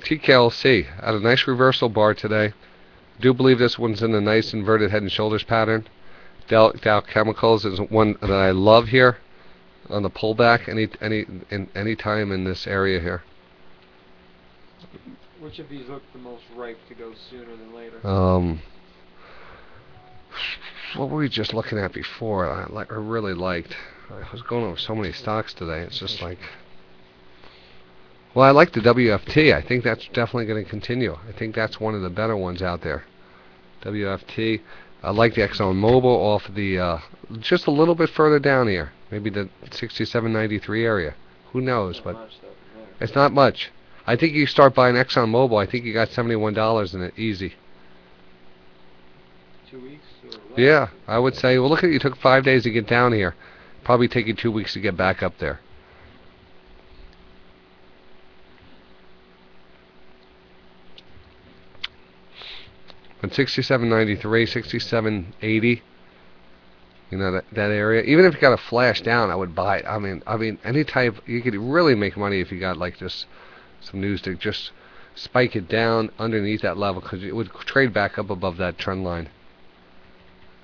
TKLC 0.00 0.84
had 1.02 1.14
a 1.14 1.20
nice 1.20 1.46
reversal 1.46 1.88
bar 1.88 2.12
today. 2.12 2.52
Do 3.20 3.32
believe 3.32 3.58
this 3.58 3.78
one's 3.78 4.02
in 4.02 4.14
a 4.14 4.20
nice 4.20 4.52
inverted 4.52 4.90
head 4.90 5.00
and 5.00 5.10
shoulders 5.10 5.44
pattern. 5.44 5.88
Dow, 6.48 6.72
Dow 6.72 7.00
Chemicals 7.00 7.64
is 7.64 7.80
one 7.80 8.18
that 8.20 8.30
I 8.30 8.50
love 8.50 8.88
here 8.88 9.16
on 9.88 10.02
the 10.02 10.10
pullback 10.10 10.68
any 10.68 10.88
any 11.00 11.26
in 11.50 11.68
any 11.74 11.96
time 11.96 12.32
in 12.32 12.44
this 12.44 12.66
area 12.66 13.00
here. 13.00 13.22
Which 15.40 15.58
of 15.58 15.68
these 15.68 15.88
look 15.88 16.02
the 16.12 16.18
most 16.18 16.42
ripe 16.56 16.78
to 16.88 16.94
go 16.94 17.12
sooner 17.30 17.56
than 17.56 17.74
later? 17.74 18.04
Um, 18.06 18.62
what 20.96 21.10
were 21.10 21.18
we 21.18 21.28
just 21.28 21.54
looking 21.54 21.78
at 21.78 21.92
before? 21.92 22.50
I, 22.50 22.66
li- 22.66 22.86
I 22.90 22.94
really 22.94 23.34
liked. 23.34 23.76
I 24.10 24.30
was 24.32 24.42
going 24.42 24.64
over 24.64 24.76
so 24.76 24.94
many 24.94 25.12
stocks 25.12 25.52
today. 25.52 25.80
It's 25.80 25.98
just 25.98 26.22
like, 26.22 26.38
well, 28.34 28.46
I 28.46 28.50
like 28.50 28.72
the 28.72 28.80
WFT. 28.80 29.54
I 29.54 29.62
think 29.62 29.84
that's 29.84 30.06
definitely 30.08 30.46
going 30.46 30.64
to 30.64 30.70
continue. 30.70 31.16
I 31.28 31.32
think 31.32 31.54
that's 31.54 31.80
one 31.80 31.94
of 31.94 32.02
the 32.02 32.10
better 32.10 32.36
ones 32.36 32.62
out 32.62 32.82
there. 32.82 33.04
WFT. 33.82 34.60
I 35.02 35.10
like 35.10 35.34
the 35.34 35.42
Exxon 35.42 35.74
Mobil 35.74 36.04
off 36.04 36.42
the 36.54 36.78
uh, 36.78 36.98
just 37.38 37.66
a 37.66 37.70
little 37.70 37.94
bit 37.94 38.10
further 38.10 38.38
down 38.38 38.68
here, 38.68 38.92
maybe 39.10 39.30
the 39.30 39.48
6793 39.70 40.84
area. 40.84 41.14
Who 41.52 41.60
knows? 41.60 42.00
But 42.00 42.14
much 42.14 42.34
stuff 42.36 42.50
in 42.74 42.80
there. 42.80 42.88
it's 43.00 43.14
not 43.14 43.32
much. 43.32 43.70
I 44.06 44.16
think 44.16 44.34
you 44.34 44.46
start 44.46 44.74
buying 44.74 44.94
Exxon 44.94 45.30
Mobil. 45.30 45.60
I 45.60 45.68
think 45.68 45.84
you 45.84 45.92
got 45.92 46.10
seventy-one 46.10 46.54
dollars 46.54 46.94
in 46.94 47.02
it, 47.02 47.18
easy. 47.18 47.54
Two 49.68 49.82
weeks 49.82 50.06
or? 50.24 50.60
Yeah, 50.60 50.88
I 51.08 51.18
would 51.18 51.34
say. 51.34 51.58
Well, 51.58 51.68
look 51.68 51.82
at 51.82 51.90
you 51.90 51.98
took 51.98 52.16
five 52.16 52.44
days 52.44 52.62
to 52.62 52.70
get 52.70 52.86
down 52.86 53.12
here. 53.12 53.34
Probably 53.82 54.06
take 54.06 54.26
you 54.26 54.34
two 54.34 54.52
weeks 54.52 54.74
to 54.74 54.80
get 54.80 54.96
back 54.96 55.22
up 55.22 55.38
there. 55.38 55.60
But 63.20 63.34
6793, 63.34 64.46
6780, 64.46 65.82
you 67.10 67.18
know 67.18 67.32
that 67.32 67.44
that 67.52 67.70
area. 67.70 68.02
Even 68.02 68.24
if 68.24 68.34
you 68.34 68.40
got 68.40 68.52
a 68.52 68.56
flash 68.56 69.00
down, 69.02 69.30
I 69.30 69.36
would 69.36 69.54
buy 69.54 69.78
it. 69.78 69.86
I 69.86 69.98
mean, 69.98 70.22
I 70.26 70.36
mean, 70.36 70.58
any 70.64 70.84
type 70.84 71.16
you 71.26 71.40
could 71.42 71.54
really 71.54 71.94
make 71.94 72.16
money 72.16 72.40
if 72.40 72.50
you 72.50 72.58
got 72.58 72.76
like 72.76 72.98
just 72.98 73.26
some 73.80 74.00
news 74.00 74.20
to 74.22 74.34
just 74.34 74.72
spike 75.14 75.56
it 75.56 75.68
down 75.68 76.10
underneath 76.18 76.62
that 76.62 76.76
level 76.76 77.00
because 77.00 77.22
it 77.22 77.34
would 77.34 77.50
trade 77.66 77.92
back 77.92 78.18
up 78.18 78.30
above 78.30 78.56
that 78.58 78.78
trend 78.78 79.04
line. 79.04 79.28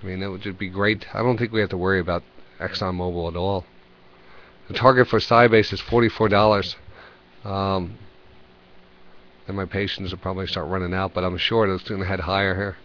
I 0.02 0.07
mean, 0.07 0.20
that 0.20 0.31
would 0.31 0.42
just 0.42 0.59
be 0.59 0.68
great. 0.68 1.07
I 1.14 1.18
don't 1.18 1.38
think 1.38 1.52
we 1.52 1.61
have 1.61 1.70
to 1.70 1.76
worry 1.76 2.00
about 2.00 2.24
ExxonMobil 2.59 3.31
at 3.31 3.37
all. 3.37 3.64
The 4.68 4.74
target 4.74 5.09
for 5.09 5.20
Sybase 5.20 5.72
is 5.72 5.81
forty-four 5.81 6.28
dollars. 6.28 6.76
Um, 7.44 7.98
and 9.48 9.57
my 9.57 9.64
patience 9.64 10.11
will 10.11 10.18
probably 10.18 10.46
start 10.46 10.68
running 10.68 10.94
out, 10.94 11.14
but 11.14 11.24
I'm 11.24 11.37
sure 11.37 11.72
it's 11.72 11.88
going 11.88 12.00
to 12.00 12.07
head 12.07 12.20
higher 12.20 12.55
here. 12.55 12.76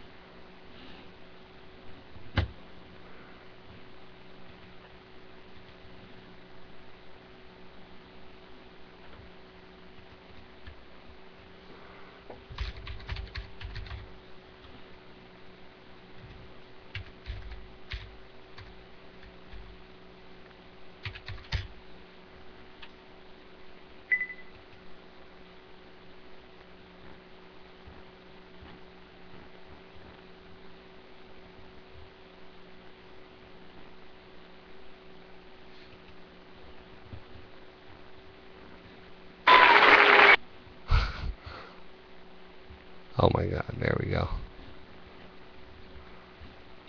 Oh 43.27 43.31
my 43.33 43.45
God! 43.45 43.65
There 43.79 43.97
we 43.99 44.09
go. 44.11 44.27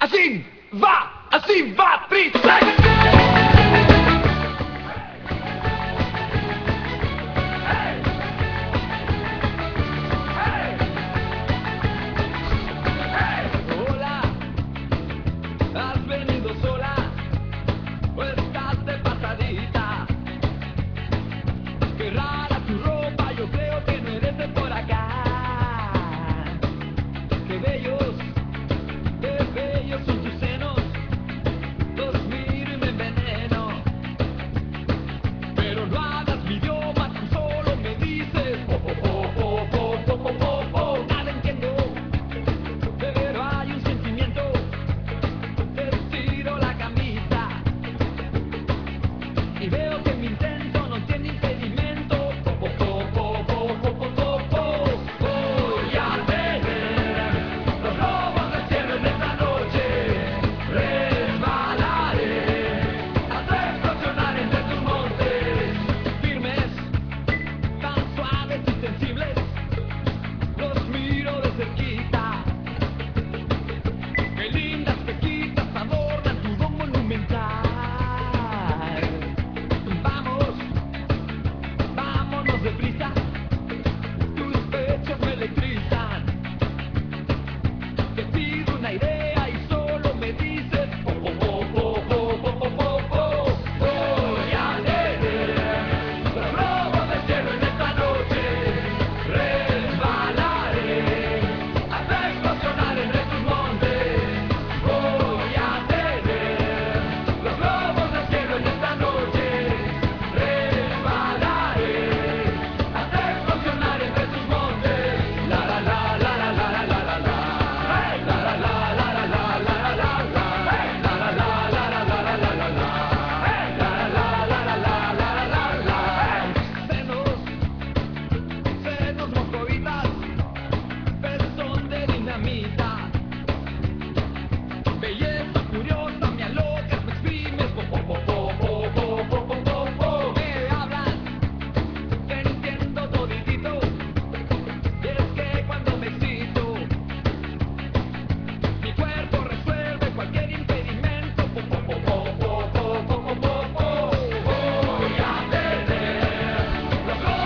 Así 0.00 0.44
va, 0.72 1.26
así 1.30 1.74
va, 1.74 2.06
freestyle. 2.08 2.97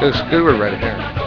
Looks 0.03 0.21
good 0.33 0.43
with 0.43 0.59
red 0.59 1.22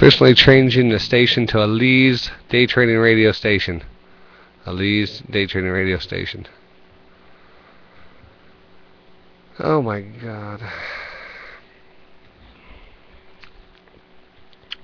officially 0.00 0.32
changing 0.32 0.88
the 0.88 0.98
station 0.98 1.46
to 1.46 1.62
a 1.62 1.66
Lee's 1.66 2.30
day 2.48 2.64
trading 2.64 2.96
radio 2.96 3.32
station. 3.32 3.84
A 4.64 4.72
Lee's 4.72 5.22
day 5.30 5.44
trading 5.44 5.70
radio 5.70 5.98
station. 5.98 6.46
Oh 9.58 9.82
my 9.82 10.00
god. 10.00 10.62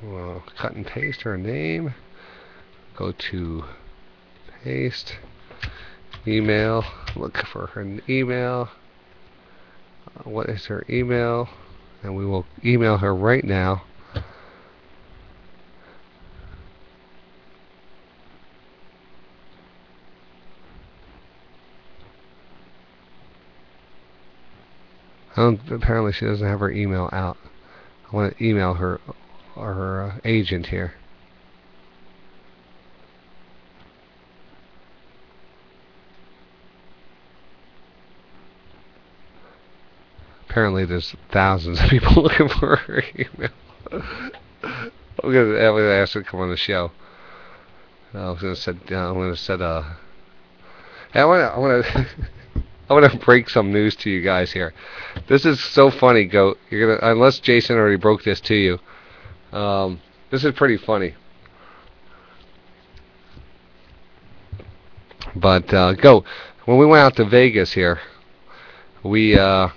Well, 0.03 0.45
cut 0.55 0.73
and 0.73 0.87
paste 0.87 1.23
her 1.23 1.39
name. 1.39 1.95
Go 2.95 3.13
to 3.13 3.65
paste. 4.63 5.17
Email. 6.27 6.85
Look 7.17 7.39
for 7.39 7.69
her 7.69 8.01
email. 8.07 8.69
Uh, 10.15 10.29
what 10.29 10.51
is 10.51 10.67
her 10.67 10.85
email? 10.91 11.49
And 12.03 12.15
we 12.15 12.27
will 12.27 12.45
email 12.63 12.99
her 12.99 13.15
right 13.15 13.45
now. 13.45 13.85
Apparently 25.37 26.13
she 26.13 26.25
doesn't 26.25 26.47
have 26.47 26.61
her 26.61 26.71
email 26.71 27.11
out. 27.13 27.37
I 28.11 28.17
want 28.17 28.37
to 28.37 28.45
email 28.45 28.75
her 28.75 29.01
or 29.55 29.75
her 29.75 30.03
uh, 30.03 30.19
agent 30.25 30.67
here. 30.67 30.95
Apparently 40.49 40.87
there's 40.87 41.15
thousands 41.31 41.81
of 41.81 41.91
people 41.91 42.23
looking 42.23 42.49
for 42.49 42.77
her 42.77 43.03
email. 43.15 43.51
I'm 43.93 44.91
I'm 45.23 45.33
gonna 45.33 45.91
ask 45.91 46.15
her 46.15 46.23
to 46.23 46.29
come 46.29 46.41
on 46.41 46.51
the 46.51 46.57
show. 46.57 46.93
I 48.15 48.31
was 48.31 48.41
gonna 48.41 48.57
set. 48.57 48.77
Uh, 48.91 49.11
I'm 49.11 49.15
gonna 49.15 49.37
set 49.37 49.61
a. 49.61 49.97
Hey, 51.13 51.21
I 51.21 51.25
wanna. 51.25 51.45
I 51.45 51.59
wanna. 51.59 52.07
I 52.89 52.93
want 52.93 53.11
to 53.11 53.19
break 53.19 53.49
some 53.51 53.73
news 53.73 53.97
to 53.97 54.11
you 54.11 54.23
guys 54.23 54.53
here. 54.53 54.73
This 55.27 55.45
is 55.45 55.63
so 55.63 55.91
funny, 55.91 56.25
Goat. 56.25 56.59
You're 56.71 56.97
gonna 56.97 57.13
unless 57.13 57.41
Jason 57.41 57.77
already 57.77 57.97
broke 57.97 58.23
this 58.23 58.41
to 58.43 58.55
you. 58.55 58.79
Um, 59.57 60.01
this 60.31 60.45
is 60.45 60.55
pretty 60.55 60.77
funny. 60.77 61.15
But 65.35 65.73
uh, 65.75 65.95
when 66.65 66.79
we 66.79 66.87
went 66.87 67.03
out 67.03 67.17
to 67.17 67.25
Vegas 67.25 67.73
here, 67.73 68.01
we 69.03 69.37
uh, 69.37 69.69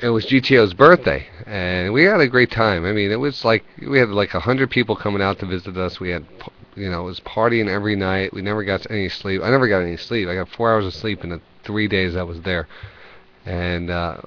it 0.00 0.08
was 0.08 0.24
GTO's 0.26 0.72
birthday, 0.72 1.26
and 1.46 1.92
we 1.92 2.04
had 2.04 2.20
a 2.20 2.26
great 2.26 2.50
time. 2.50 2.86
I 2.86 2.92
mean, 2.92 3.10
it 3.10 3.20
was 3.20 3.44
like 3.44 3.64
we 3.86 3.98
had 3.98 4.08
like 4.08 4.34
a 4.34 4.40
hundred 4.40 4.70
people 4.70 4.96
coming 4.96 5.20
out 5.20 5.38
to 5.40 5.46
visit 5.46 5.76
us. 5.76 6.00
We 6.00 6.10
had 6.10 6.26
you 6.74 6.90
know, 6.90 7.02
it 7.02 7.06
was 7.06 7.20
partying 7.20 7.68
every 7.68 7.96
night. 7.96 8.32
We 8.34 8.42
never 8.42 8.62
got 8.64 8.90
any 8.90 9.08
sleep. 9.08 9.42
I 9.42 9.50
never 9.50 9.66
got 9.68 9.80
any 9.80 9.96
sleep. 9.96 10.28
I 10.28 10.34
got 10.34 10.48
four 10.48 10.72
hours 10.72 10.86
of 10.86 10.94
sleep 10.94 11.24
in 11.24 11.30
the 11.30 11.40
three 11.66 11.88
days 11.88 12.16
I 12.16 12.22
was 12.22 12.40
there, 12.42 12.68
and 13.44 13.90
uh, 13.90 14.22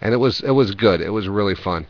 and 0.00 0.14
it 0.14 0.18
was 0.18 0.40
it 0.40 0.52
was 0.52 0.74
good. 0.74 1.00
It 1.00 1.10
was 1.10 1.28
really 1.28 1.54
fun. 1.54 1.86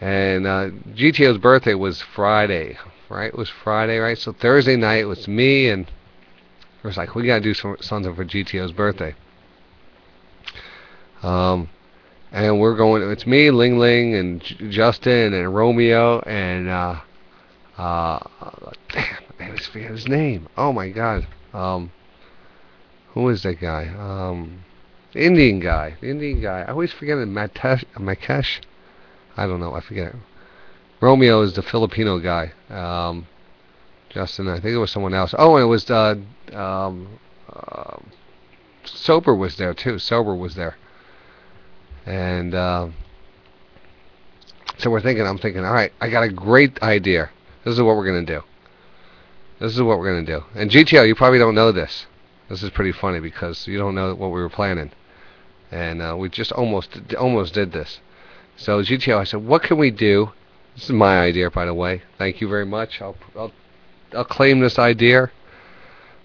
And 0.00 0.46
uh, 0.46 0.70
GTO's 0.94 1.38
birthday 1.38 1.74
was 1.74 2.02
Friday, 2.02 2.76
right? 3.08 3.28
It 3.28 3.38
was 3.38 3.48
Friday, 3.48 3.98
right? 3.98 4.18
So 4.18 4.32
Thursday 4.32 4.76
night 4.76 5.00
it 5.00 5.04
was 5.04 5.28
me 5.28 5.68
and 5.68 5.86
it 5.86 6.86
was 6.86 6.96
like 6.96 7.14
we 7.14 7.24
gotta 7.24 7.40
do 7.40 7.54
some, 7.54 7.76
something 7.80 8.14
for 8.14 8.24
GTO's 8.24 8.72
birthday. 8.72 9.14
Um, 11.22 11.68
and 12.32 12.58
we're 12.58 12.74
going. 12.74 13.08
It's 13.10 13.26
me, 13.26 13.50
Ling 13.50 13.78
Ling, 13.78 14.14
and 14.16 14.40
J- 14.42 14.70
Justin, 14.70 15.34
and 15.34 15.54
Romeo, 15.54 16.18
and 16.20 16.68
uh, 16.68 17.00
uh, 17.78 18.18
damn, 18.90 19.22
I 19.38 19.46
always 19.46 19.66
forget 19.66 19.90
his 19.92 20.08
name. 20.08 20.48
Oh 20.56 20.72
my 20.72 20.88
God. 20.88 21.26
Um, 21.52 21.92
who 23.12 23.28
is 23.28 23.42
that 23.42 23.60
guy? 23.60 23.88
Um, 23.88 24.64
Indian 25.14 25.60
guy. 25.60 25.96
The 26.00 26.10
Indian 26.10 26.40
guy. 26.40 26.60
I 26.60 26.70
always 26.70 26.92
forget 26.92 27.18
it. 27.18 27.28
Matesh, 27.28 27.84
Makesh. 27.96 28.60
I 29.36 29.46
don't 29.46 29.60
know. 29.60 29.74
I 29.74 29.80
forget. 29.80 30.14
Romeo 31.00 31.42
is 31.42 31.54
the 31.54 31.62
Filipino 31.62 32.18
guy. 32.18 32.52
Um, 32.70 33.26
Justin, 34.08 34.48
I 34.48 34.60
think 34.60 34.74
it 34.74 34.78
was 34.78 34.90
someone 34.90 35.14
else. 35.14 35.34
Oh, 35.36 35.56
and 35.56 35.64
it 35.64 35.66
was 35.66 35.90
uh, 35.90 36.14
um, 36.52 37.18
uh, 37.52 37.96
Sober 38.84 39.34
was 39.34 39.56
there 39.56 39.74
too. 39.74 39.98
Sober 39.98 40.34
was 40.34 40.54
there, 40.54 40.76
and 42.06 42.54
uh, 42.54 42.88
so 44.78 44.90
we're 44.90 45.00
thinking. 45.00 45.26
I'm 45.26 45.38
thinking. 45.38 45.64
All 45.64 45.72
right, 45.72 45.92
I 46.00 46.10
got 46.10 46.22
a 46.22 46.28
great 46.28 46.82
idea. 46.82 47.30
This 47.64 47.74
is 47.74 47.80
what 47.80 47.96
we're 47.96 48.06
gonna 48.06 48.24
do. 48.24 48.42
This 49.60 49.74
is 49.74 49.82
what 49.82 49.98
we're 49.98 50.12
gonna 50.12 50.26
do. 50.26 50.44
And 50.54 50.70
GTO, 50.70 51.06
you 51.06 51.14
probably 51.14 51.38
don't 51.38 51.54
know 51.54 51.72
this. 51.72 52.06
This 52.52 52.62
is 52.62 52.68
pretty 52.68 52.92
funny 52.92 53.18
because 53.18 53.66
you 53.66 53.78
don't 53.78 53.94
know 53.94 54.14
what 54.14 54.28
we 54.28 54.38
were 54.42 54.50
planning, 54.50 54.90
and 55.70 56.02
uh, 56.02 56.14
we 56.18 56.28
just 56.28 56.52
almost 56.52 56.98
almost 57.18 57.54
did 57.54 57.72
this. 57.72 58.00
So 58.58 58.82
GTO, 58.82 59.16
I 59.16 59.24
said, 59.24 59.42
what 59.42 59.62
can 59.62 59.78
we 59.78 59.90
do? 59.90 60.32
This 60.74 60.84
is 60.84 60.90
my 60.90 61.20
idea, 61.20 61.50
by 61.50 61.64
the 61.64 61.72
way. 61.72 62.02
Thank 62.18 62.42
you 62.42 62.48
very 62.48 62.66
much. 62.66 63.00
I'll 63.00 63.16
I'll, 63.34 63.52
I'll 64.14 64.26
claim 64.26 64.60
this 64.60 64.78
idea. 64.78 65.32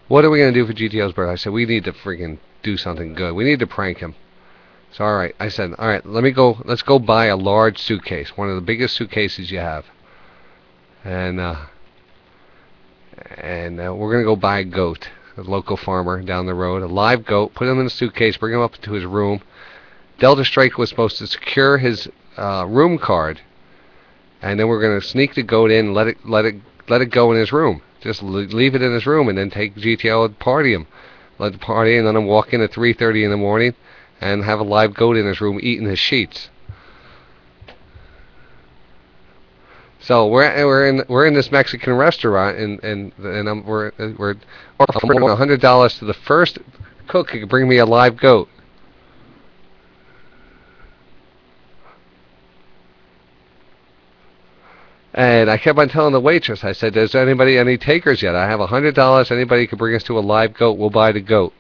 What 0.10 0.26
are 0.26 0.30
we 0.30 0.40
gonna 0.40 0.52
do 0.52 0.68
for 0.68 0.74
GTO's 0.74 1.14
birthday? 1.14 1.32
I 1.32 1.36
said 1.36 1.54
we 1.54 1.66
need 1.66 1.86
to 1.86 1.94
freaking 1.94 2.40
do 2.62 2.76
something 2.76 3.14
good. 3.14 3.34
We 3.34 3.46
need 3.46 3.60
to 3.60 3.68
prank 3.68 4.00
him. 4.00 4.14
So 4.92 5.06
all 5.06 5.16
right, 5.16 5.34
I 5.40 5.48
said, 5.48 5.76
all 5.78 5.88
right, 5.88 6.06
let 6.06 6.26
me 6.26 6.32
go. 6.32 6.58
Let's 6.66 6.82
go 6.82 7.00
buy 7.00 7.28
a 7.28 7.38
large 7.38 7.78
suitcase, 7.78 8.36
one 8.36 8.50
of 8.50 8.56
the 8.56 8.62
biggest 8.62 8.98
suitcases 8.98 9.50
you 9.50 9.60
have, 9.60 9.86
and 11.06 11.40
uh, 11.40 11.68
and 13.38 13.80
uh, 13.80 13.96
we're 13.96 14.12
gonna 14.12 14.26
go 14.26 14.36
buy 14.36 14.60
a 14.60 14.66
goat, 14.66 15.08
a 15.38 15.42
local 15.44 15.78
farmer 15.78 16.22
down 16.22 16.46
the 16.46 16.54
road, 16.54 16.82
a 16.82 16.88
live 16.88 17.26
goat. 17.26 17.54
Put 17.54 17.68
him 17.68 17.80
in 17.80 17.86
a 17.86 17.90
suitcase, 17.90 18.38
bring 18.38 18.54
him 18.54 18.62
up 18.62 18.76
to 18.82 18.94
his 18.94 19.06
room. 19.06 19.42
Delta 20.20 20.44
Strike 20.44 20.78
was 20.78 20.90
supposed 20.90 21.18
to 21.18 21.28
secure 21.28 21.78
his 21.78 22.10
uh, 22.38 22.66
room 22.68 22.98
card, 22.98 23.40
and 24.42 24.60
then 24.60 24.68
we're 24.68 24.82
gonna 24.82 25.02
sneak 25.02 25.36
the 25.36 25.44
goat 25.44 25.70
in, 25.70 25.94
let 25.94 26.08
it 26.08 26.18
let 26.26 26.46
it 26.46 26.56
let 26.90 27.02
it 27.02 27.08
go 27.08 27.32
in 27.32 27.38
his 27.38 27.52
room. 27.52 27.82
Just 28.02 28.24
leave 28.24 28.76
it 28.76 28.82
in 28.82 28.94
his 28.94 29.06
room, 29.06 29.30
and 29.30 29.38
then 29.38 29.50
take 29.50 29.76
GTO 29.76 30.26
and 30.26 30.40
party 30.40 30.74
him. 30.74 30.88
Let 31.40 31.52
the 31.52 31.60
party, 31.60 31.98
and 31.98 32.08
then 32.08 32.26
walk 32.26 32.54
in 32.54 32.62
at 32.62 32.72
3:30 32.72 33.24
in 33.24 33.32
the 33.32 33.38
morning, 33.38 33.76
and 34.20 34.44
have 34.44 34.60
a 34.60 34.64
live 34.64 34.94
goat 34.94 35.18
in 35.18 35.28
his 35.28 35.40
room 35.40 35.60
eating 35.62 35.88
his 35.88 36.00
sheets. 36.00 36.50
So 40.00 40.28
we're 40.28 40.66
we're 40.66 40.88
in 40.88 41.04
we're 41.08 41.26
in 41.26 41.34
this 41.34 41.52
Mexican 41.52 41.94
restaurant, 41.94 42.58
and 42.58 42.84
and 42.84 43.12
and 43.18 43.50
I'm, 43.50 43.66
we're 43.66 43.92
we're 44.18 44.36
offering 44.80 45.28
a 45.28 45.36
hundred 45.36 45.60
dollars 45.60 45.98
to 46.00 46.06
the 46.06 46.14
first 46.14 46.60
cook 47.08 47.32
who 47.32 47.40
can 47.40 47.48
bring 47.48 47.68
me 47.68 47.78
a 47.78 47.86
live 47.86 48.18
goat. 48.18 48.48
And 55.14 55.50
I 55.50 55.58
kept 55.58 55.80
on 55.80 55.90
telling 55.90 56.14
the 56.14 56.20
waitress, 56.20 56.64
I 56.64 56.74
said, 56.74 56.96
"Is 56.96 57.14
there 57.14 57.24
anybody 57.24 57.58
any 57.58 57.76
takers 57.76 58.22
yet? 58.22 58.36
I 58.36 58.48
have 58.48 58.60
a 58.60 58.68
hundred 58.68 58.94
dollars. 58.94 59.32
Anybody 59.32 59.66
can 59.66 59.80
bring 59.80 59.96
us 59.96 60.04
to 60.04 60.20
a 60.20 60.22
live 60.22 60.54
goat, 60.54 60.78
we'll 60.78 60.92
buy 60.92 61.12
the 61.12 61.22
goat." 61.22 61.54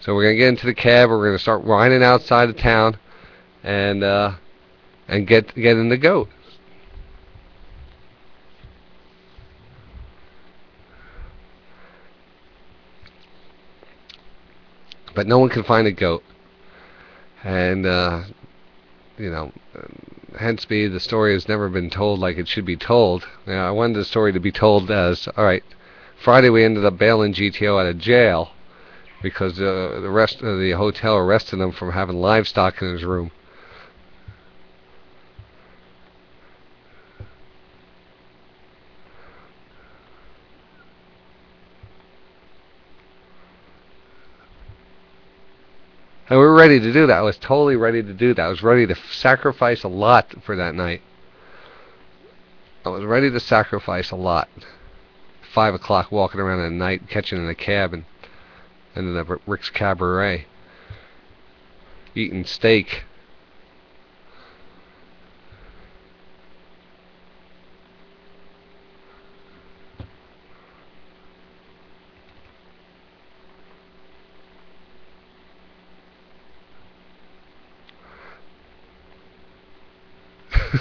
So 0.00 0.14
we're 0.14 0.22
gonna 0.22 0.36
get 0.36 0.48
into 0.48 0.64
the 0.64 0.74
cab. 0.74 1.10
We're 1.10 1.26
gonna 1.26 1.38
start 1.38 1.64
riding 1.64 2.02
outside 2.02 2.48
of 2.48 2.56
town, 2.56 2.96
and 3.62 4.02
uh, 4.02 4.32
and 5.06 5.26
get 5.26 5.54
get 5.54 5.76
in 5.76 5.90
the 5.90 5.98
goat. 5.98 6.30
But 15.18 15.26
no 15.26 15.40
one 15.40 15.48
can 15.48 15.64
find 15.64 15.84
a 15.84 15.90
goat. 15.90 16.22
And 17.42 17.84
uh, 17.84 18.22
you 19.18 19.28
know, 19.28 19.50
hence 20.38 20.64
be 20.64 20.86
the 20.86 21.00
story 21.00 21.32
has 21.32 21.48
never 21.48 21.68
been 21.68 21.90
told 21.90 22.20
like 22.20 22.38
it 22.38 22.46
should 22.46 22.64
be 22.64 22.76
told. 22.76 23.26
You 23.44 23.54
know, 23.54 23.66
I 23.66 23.72
wanted 23.72 23.96
the 23.96 24.04
story 24.04 24.32
to 24.32 24.38
be 24.38 24.52
told 24.52 24.92
as 24.92 25.26
all 25.36 25.44
right. 25.44 25.64
Friday 26.22 26.50
we 26.50 26.62
ended 26.62 26.84
up 26.84 26.98
bailing 26.98 27.34
GTO 27.34 27.80
out 27.80 27.88
of 27.88 27.98
jail 27.98 28.52
because 29.20 29.58
uh, 29.58 29.98
the 30.00 30.08
rest 30.08 30.40
of 30.40 30.60
the 30.60 30.70
hotel 30.70 31.16
arrested 31.16 31.58
him 31.58 31.72
from 31.72 31.90
having 31.90 32.20
livestock 32.20 32.80
in 32.80 32.92
his 32.92 33.02
room. 33.02 33.32
Ready 46.58 46.80
to 46.80 46.92
do 46.92 47.06
that. 47.06 47.18
I 47.18 47.22
was 47.22 47.38
totally 47.38 47.76
ready 47.76 48.02
to 48.02 48.12
do 48.12 48.34
that. 48.34 48.42
I 48.42 48.48
was 48.48 48.62
ready 48.62 48.86
to 48.86 48.96
sacrifice 49.12 49.84
a 49.84 49.88
lot 49.88 50.34
for 50.42 50.56
that 50.56 50.74
night. 50.74 51.02
I 52.84 52.88
was 52.88 53.04
ready 53.04 53.30
to 53.30 53.38
sacrifice 53.38 54.10
a 54.10 54.16
lot. 54.16 54.48
Five 55.54 55.74
o'clock 55.74 56.10
walking 56.10 56.40
around 56.40 56.64
at 56.64 56.72
night, 56.72 57.08
catching 57.08 57.38
in 57.38 57.48
a 57.48 57.54
cab 57.54 57.94
and 57.94 58.04
ended 58.96 59.16
up 59.16 59.30
at 59.30 59.38
Rick's 59.46 59.70
Cabaret. 59.70 60.46
Eating 62.14 62.44
steak. 62.44 63.04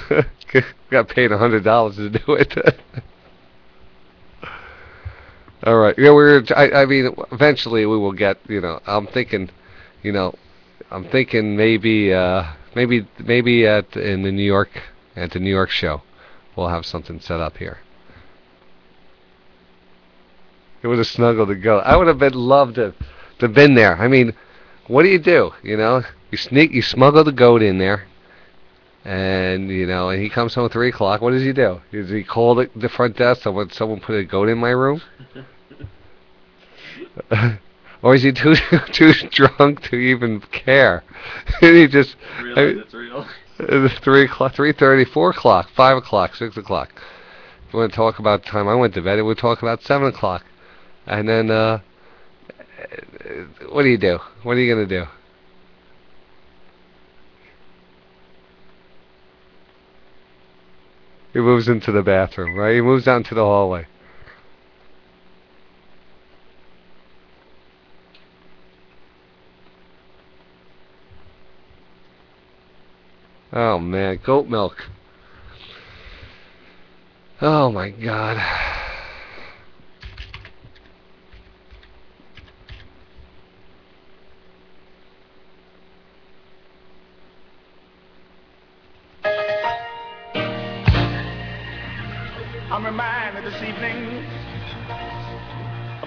Got 0.89 1.09
paid 1.09 1.31
a 1.31 1.37
hundred 1.37 1.63
dollars 1.63 1.97
to 1.97 2.09
do 2.09 2.33
it. 2.33 2.55
All 5.63 5.77
right. 5.77 5.95
Yeah, 5.97 6.11
we're. 6.11 6.43
I, 6.55 6.71
I 6.71 6.85
mean, 6.85 7.15
eventually 7.31 7.85
we 7.85 7.97
will 7.97 8.13
get. 8.13 8.37
You 8.47 8.61
know, 8.61 8.79
I'm 8.85 9.07
thinking. 9.07 9.49
You 10.03 10.11
know, 10.11 10.35
I'm 10.91 11.03
thinking 11.05 11.57
maybe, 11.57 12.13
uh, 12.13 12.43
maybe, 12.75 13.07
maybe 13.19 13.65
at 13.65 13.97
in 13.97 14.21
the 14.21 14.31
New 14.31 14.43
York 14.43 14.69
at 15.15 15.31
the 15.31 15.39
New 15.39 15.49
York 15.49 15.69
show, 15.69 16.01
we'll 16.55 16.69
have 16.69 16.85
something 16.85 17.19
set 17.19 17.39
up 17.39 17.57
here. 17.57 17.79
It 20.83 20.87
would 20.87 20.99
have 20.99 21.07
snuggled 21.07 21.49
to 21.49 21.55
go. 21.55 21.79
I 21.79 21.97
would 21.97 22.07
have 22.07 22.19
been 22.19 22.33
loved 22.33 22.75
to, 22.75 22.93
to 23.39 23.47
been 23.49 23.73
there. 23.73 23.97
I 23.97 24.07
mean, 24.07 24.33
what 24.85 25.03
do 25.03 25.09
you 25.09 25.17
do? 25.17 25.51
You 25.63 25.75
know, 25.75 26.03
you 26.31 26.37
sneak, 26.37 26.71
you 26.71 26.83
smuggle 26.83 27.23
the 27.23 27.31
goat 27.31 27.63
in 27.63 27.79
there 27.79 28.05
and 29.07 29.69
you 29.69 29.87
know, 29.87 30.09
and 30.09 30.21
he 30.21 30.29
comes 30.29 30.53
home 30.53 30.65
at 30.65 30.71
three 30.73 30.89
o'clock. 30.89 31.21
What 31.21 31.31
does 31.31 31.41
he 31.41 31.53
do? 31.53 31.79
Does 31.93 32.09
he 32.09 32.23
call 32.25 32.55
the, 32.55 32.69
the 32.75 32.89
front 32.89 33.15
desk? 33.15 33.41
Someone, 33.41 33.71
someone 33.71 34.01
put 34.01 34.15
a 34.19 34.25
goat 34.25 34.49
in 34.49 34.57
my 34.57 34.71
room, 34.71 35.01
or 38.01 38.15
is 38.15 38.23
he 38.23 38.33
too 38.33 38.55
too 38.91 39.13
drunk 39.31 39.81
to 39.83 39.95
even 39.95 40.41
care? 40.51 41.03
he 41.61 41.87
just 41.87 42.17
Realize 42.41 42.77
it's 42.83 42.93
real. 42.93 43.25
uh, 43.59 43.89
three 44.01 44.25
o'clock, 44.25 44.53
three 44.53 44.73
thirty, 44.73 45.05
four 45.05 45.29
o'clock, 45.29 45.69
five 45.73 45.95
o'clock, 45.95 46.35
six 46.35 46.57
o'clock. 46.57 46.91
If 47.67 47.73
we 47.73 47.79
want 47.79 47.91
to 47.93 47.95
talk 47.95 48.19
about 48.19 48.43
the 48.43 48.49
time 48.49 48.67
I 48.67 48.75
went 48.75 48.93
to 48.95 49.01
bed, 49.01 49.21
we'll 49.21 49.35
talk 49.35 49.61
about 49.61 49.83
seven 49.83 50.09
o'clock, 50.09 50.43
and 51.05 51.29
then 51.29 51.49
uh, 51.49 51.79
what 53.69 53.83
do 53.83 53.89
you 53.89 53.97
do? 53.97 54.19
What 54.43 54.57
are 54.57 54.59
you 54.59 54.73
gonna 54.73 54.85
do? 54.85 55.05
He 61.37 61.41
moves 61.43 61.67
into 61.67 61.91
the 61.91 62.01
bathroom, 62.01 62.55
right? 62.55 62.73
He 62.73 62.81
moves 62.81 63.07
out 63.07 63.17
into 63.17 63.35
the 63.35 63.43
hallway. 63.45 63.85
Oh 73.53 73.77
man, 73.77 74.19
goat 74.25 74.47
milk. 74.47 74.89
Oh 77.39 77.71
my 77.71 77.91
god. 77.91 78.86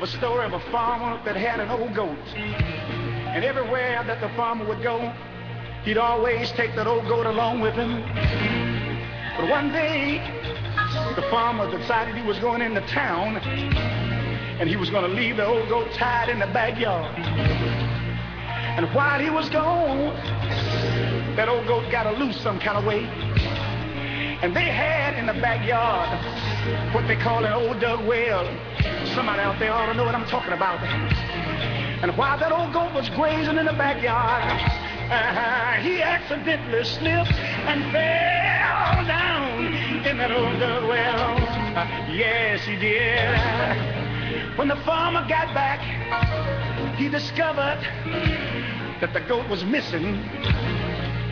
Of 0.01 0.09
a 0.09 0.16
story 0.16 0.46
of 0.46 0.55
a 0.55 0.70
farmer 0.70 1.22
that 1.26 1.36
had 1.36 1.61
an 1.61 1.68
old 1.68 1.94
goat. 1.94 2.16
And 2.34 3.44
everywhere 3.44 4.03
that 4.07 4.18
the 4.22 4.34
farmer 4.34 4.66
would 4.66 4.82
go, 4.82 5.12
he'd 5.84 5.98
always 5.98 6.51
take 6.53 6.74
that 6.76 6.86
old 6.86 7.07
goat 7.07 7.26
along 7.26 7.61
with 7.61 7.74
him. 7.74 8.01
But 9.36 9.51
one 9.51 9.70
day, 9.70 10.16
the 11.16 11.22
farmer 11.30 11.70
decided 11.70 12.14
he 12.14 12.26
was 12.26 12.38
going 12.38 12.62
into 12.62 12.80
town 12.86 13.36
and 13.36 14.70
he 14.70 14.76
was 14.76 14.88
going 14.88 15.05
to 15.05 15.14
leave 15.14 15.36
the 15.36 15.44
old 15.44 15.68
goat 15.68 15.92
tied 15.92 16.30
in 16.30 16.38
the 16.38 16.46
backyard. 16.46 17.14
And 18.78 18.86
while 18.94 19.20
he 19.20 19.28
was 19.28 19.51
gone, 19.51 20.16
that 21.36 21.51
old 21.51 21.66
goat 21.66 21.92
got 21.92 22.07
a 22.07 22.12
loose 22.12 22.40
some 22.40 22.59
kind 22.59 22.78
of 22.78 22.86
way. 22.86 23.05
And 24.43 24.57
they 24.57 24.70
had 24.70 25.18
in 25.18 25.26
the 25.26 25.34
backyard 25.34 26.09
what 26.95 27.07
they 27.07 27.16
call 27.16 27.45
an 27.45 27.53
old 27.53 27.78
dug 27.78 28.07
well. 28.07 28.45
Somebody 29.14 29.43
out 29.43 29.59
there 29.59 29.70
ought 29.70 29.93
to 29.93 29.95
know 29.95 30.05
what 30.05 30.14
I'm 30.14 30.26
talking 30.26 30.55
about. 30.55 30.80
And 32.03 32.16
while 32.16 32.38
that 32.38 32.51
old 32.51 32.72
goat 32.72 32.95
was 32.95 33.11
grazing 33.11 33.59
in 33.59 33.66
the 33.66 33.74
backyard, 33.74 34.45
uh, 35.12 35.72
he 35.82 36.01
accidentally 36.01 36.84
slipped 36.84 37.34
and 37.68 37.82
fell 37.93 39.05
down 39.07 39.66
in 40.07 40.16
that 40.16 40.30
old 40.32 40.59
dug 40.59 40.88
well. 40.88 41.36
Uh, 41.76 41.84
yes, 42.11 42.64
he 42.64 42.76
did. 42.76 44.57
When 44.57 44.68
the 44.68 44.76
farmer 44.86 45.20
got 45.28 45.53
back, 45.53 45.80
he 46.97 47.11
discovered 47.11 47.80
that 49.03 49.12
the 49.12 49.20
goat 49.20 49.47
was 49.51 49.64
missing. 49.64 50.16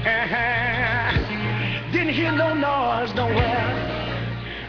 Uh-huh. 0.04 1.44
Didn't 1.92 2.12
hear 2.12 2.30
no 2.32 2.52
noise 2.52 3.14
nowhere. 3.14 4.18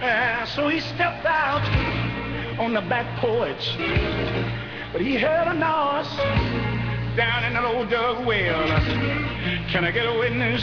Uh, 0.02 0.46
so 0.46 0.70
he 0.70 0.80
stepped 0.80 1.26
out 1.26 1.62
on 2.58 2.74
the 2.74 2.80
back 2.82 3.20
porch. 3.20 3.76
But 4.94 5.02
he 5.02 5.18
heard 5.18 5.48
a 5.48 5.54
noise 5.54 6.08
down 7.18 7.44
in 7.44 7.54
that 7.54 7.66
old 7.66 7.90
dug 7.90 8.26
well. 8.26 8.68
Can 9.70 9.84
I 9.84 9.92
get 9.92 10.06
a 10.06 10.18
witness? 10.18 10.62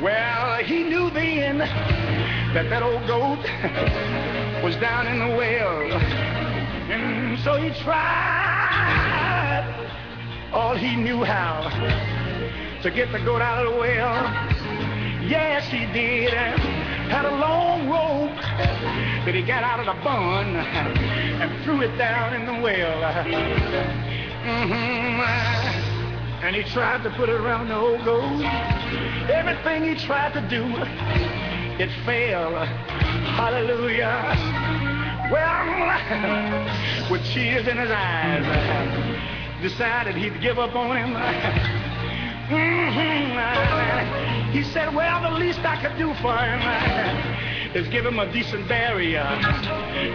Well, 0.00 0.62
he 0.62 0.84
knew 0.84 1.10
then 1.10 1.58
that 1.58 2.70
that 2.70 2.84
old 2.84 3.04
goat 3.08 3.42
was 4.62 4.76
down 4.76 5.08
in 5.08 5.18
the 5.18 5.36
well. 5.36 5.92
And 6.92 7.38
so 7.40 7.56
he 7.56 7.70
tried 7.82 8.52
all 10.52 10.76
he 10.76 10.94
knew 10.94 11.24
how 11.24 11.68
to 12.82 12.90
get 12.90 13.10
the 13.10 13.18
goat 13.18 13.42
out 13.42 13.66
of 13.66 13.72
the 13.72 13.78
well. 13.78 14.61
Yes, 15.32 15.64
he 15.68 15.86
did. 15.94 16.34
Had 16.34 17.24
a 17.24 17.34
long 17.34 17.88
rope 17.88 18.36
that 19.24 19.34
he 19.34 19.40
got 19.40 19.62
out 19.62 19.80
of 19.80 19.86
the 19.86 19.94
bun 20.04 20.56
and 20.56 21.64
threw 21.64 21.80
it 21.80 21.96
down 21.96 22.34
in 22.34 22.44
the 22.44 22.52
well. 22.60 23.24
Mm-hmm. 24.44 25.22
And 26.44 26.54
he 26.54 26.62
tried 26.64 27.02
to 27.04 27.10
put 27.16 27.30
it 27.30 27.40
around 27.40 27.68
the 27.68 27.76
old 27.76 28.04
goat. 28.04 28.44
Everything 29.30 29.84
he 29.84 29.94
tried 30.04 30.34
to 30.34 30.42
do, 30.50 30.66
it 31.82 31.88
failed. 32.04 32.68
Hallelujah. 33.32 34.36
Well, 35.32 37.10
with 37.10 37.24
tears 37.32 37.66
in 37.66 37.78
his 37.78 37.90
eyes, 37.90 38.44
decided 39.62 40.14
he'd 40.14 40.42
give 40.42 40.58
up 40.58 40.76
on 40.76 40.94
him. 40.94 41.16
Mm-hmm. 42.52 44.52
He 44.52 44.62
said, 44.64 44.94
well, 44.94 45.22
the 45.22 45.30
least 45.38 45.60
I 45.60 45.80
could 45.80 45.96
do 45.96 46.12
for 46.20 46.36
him 46.36 46.60
is 47.74 47.88
give 47.88 48.04
him 48.04 48.18
a 48.18 48.30
decent 48.30 48.68
burial. 48.68 49.24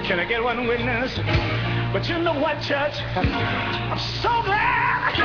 Can 0.05 0.19
I 0.19 0.25
get 0.25 0.43
one 0.43 0.67
witness? 0.67 1.15
But 1.91 2.07
you 2.07 2.19
know 2.19 2.39
what, 2.39 2.61
Church? 2.61 2.93
I'm 3.15 3.97
so 4.21 4.29
glad 4.43 5.15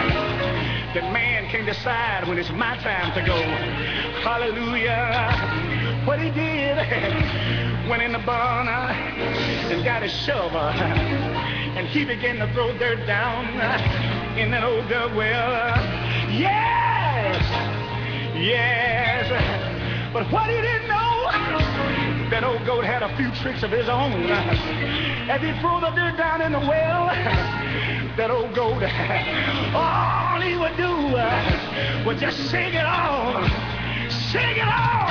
that 0.95 1.13
man 1.13 1.51
can 1.51 1.67
decide 1.67 2.27
when 2.27 2.39
it's 2.39 2.51
my 2.51 2.77
time 2.79 3.13
to 3.15 3.21
go. 3.27 3.37
Hallelujah. 4.23 5.83
what 6.05 6.19
he 6.19 6.31
did, 6.31 6.77
went 7.89 8.03
in 8.03 8.13
the 8.13 8.19
barn 8.25 8.69
uh, 8.69 8.93
and 9.71 9.85
got 9.85 10.03
his 10.03 10.13
shovel, 10.13 10.59
and 10.59 11.87
he 11.87 12.05
began 12.05 12.37
to 12.37 12.53
throw 12.55 12.77
dirt 12.79 13.07
down 13.07 13.47
uh, 13.61 14.37
in 14.39 14.51
that 14.51 14.65
old 14.65 14.89
dirt 14.89 15.15
well. 15.15 15.77
Yes, 16.31 16.92
yes, 18.43 20.13
but 20.13 20.31
what 20.33 20.51
he 20.51 20.61
didn't 20.61 20.89
know, 20.89 21.31
that 22.31 22.43
old 22.45 22.65
goat 22.67 22.85
had 22.85 23.03
a 23.03 23.17
few 23.17 23.31
tricks 23.43 23.63
of 23.63 23.71
his 23.71 23.89
own. 23.89 24.13
As 25.31 25.41
he 25.41 25.53
threw 25.61 25.81
the 25.81 25.91
dirt 25.95 26.17
down 26.17 26.43
in 26.43 26.53
the 26.53 26.59
well, 26.59 27.07
that 28.17 28.31
old 28.31 28.55
goat, 28.55 28.83
all 29.75 30.41
he 30.41 30.57
would 30.59 30.77
do 30.77 30.93
was 32.05 32.21
just 32.21 32.51
shake 32.51 32.75
it 32.75 32.85
off, 32.85 33.47
shake 34.31 34.57
it 34.59 34.69
off, 34.69 35.11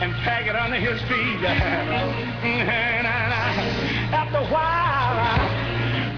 and 0.00 0.12
pack 0.22 0.46
it 0.46 0.54
under 0.54 0.76
his 0.76 1.00
feet. 1.02 1.42
And 2.44 2.68
after 4.14 4.38
a 4.38 4.46
while, 4.46 5.16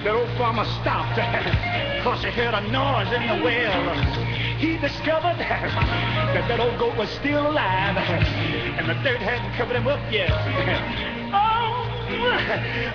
that 0.05 0.15
old 0.15 0.31
farmer 0.37 0.65
stopped 0.83 1.17
because 1.17 2.23
he 2.23 2.31
heard 2.31 2.55
a 2.55 2.61
noise 2.71 3.13
in 3.13 3.27
the 3.27 3.43
well. 3.43 4.24
He 4.65 4.79
discovered 4.79 5.37
that 5.37 6.49
that 6.49 6.59
old 6.59 6.79
goat 6.79 6.97
was 6.97 7.11
still 7.11 7.49
alive 7.49 7.99
and 7.99 8.89
the 8.89 8.95
dirt 9.05 9.21
hadn't 9.21 9.53
covered 9.59 9.77
him 9.77 9.87
up 9.87 10.01
yet. 10.11 10.33
Oh, 11.37 11.85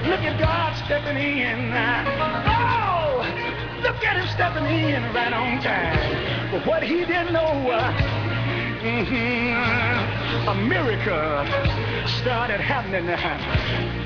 look 0.09 0.21
at 0.21 0.39
God 0.39 0.75
stepping 0.85 1.17
in. 1.17 1.71
Oh, 1.71 3.21
look 3.83 4.03
at 4.03 4.17
him 4.17 4.27
stepping 4.33 4.65
in 4.65 5.03
right 5.13 5.31
on 5.31 5.61
time. 5.61 6.51
But 6.51 6.65
what 6.65 6.81
he 6.81 7.05
didn't 7.05 7.33
know, 7.33 7.53
mhm, 8.81 10.47
a 10.47 10.55
miracle 10.55 11.45
started 12.19 12.61
happening 12.61 13.05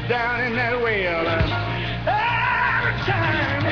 down 0.09 0.43
in 0.43 0.55
that 0.55 0.81
well. 0.81 1.23
Time 3.05 3.63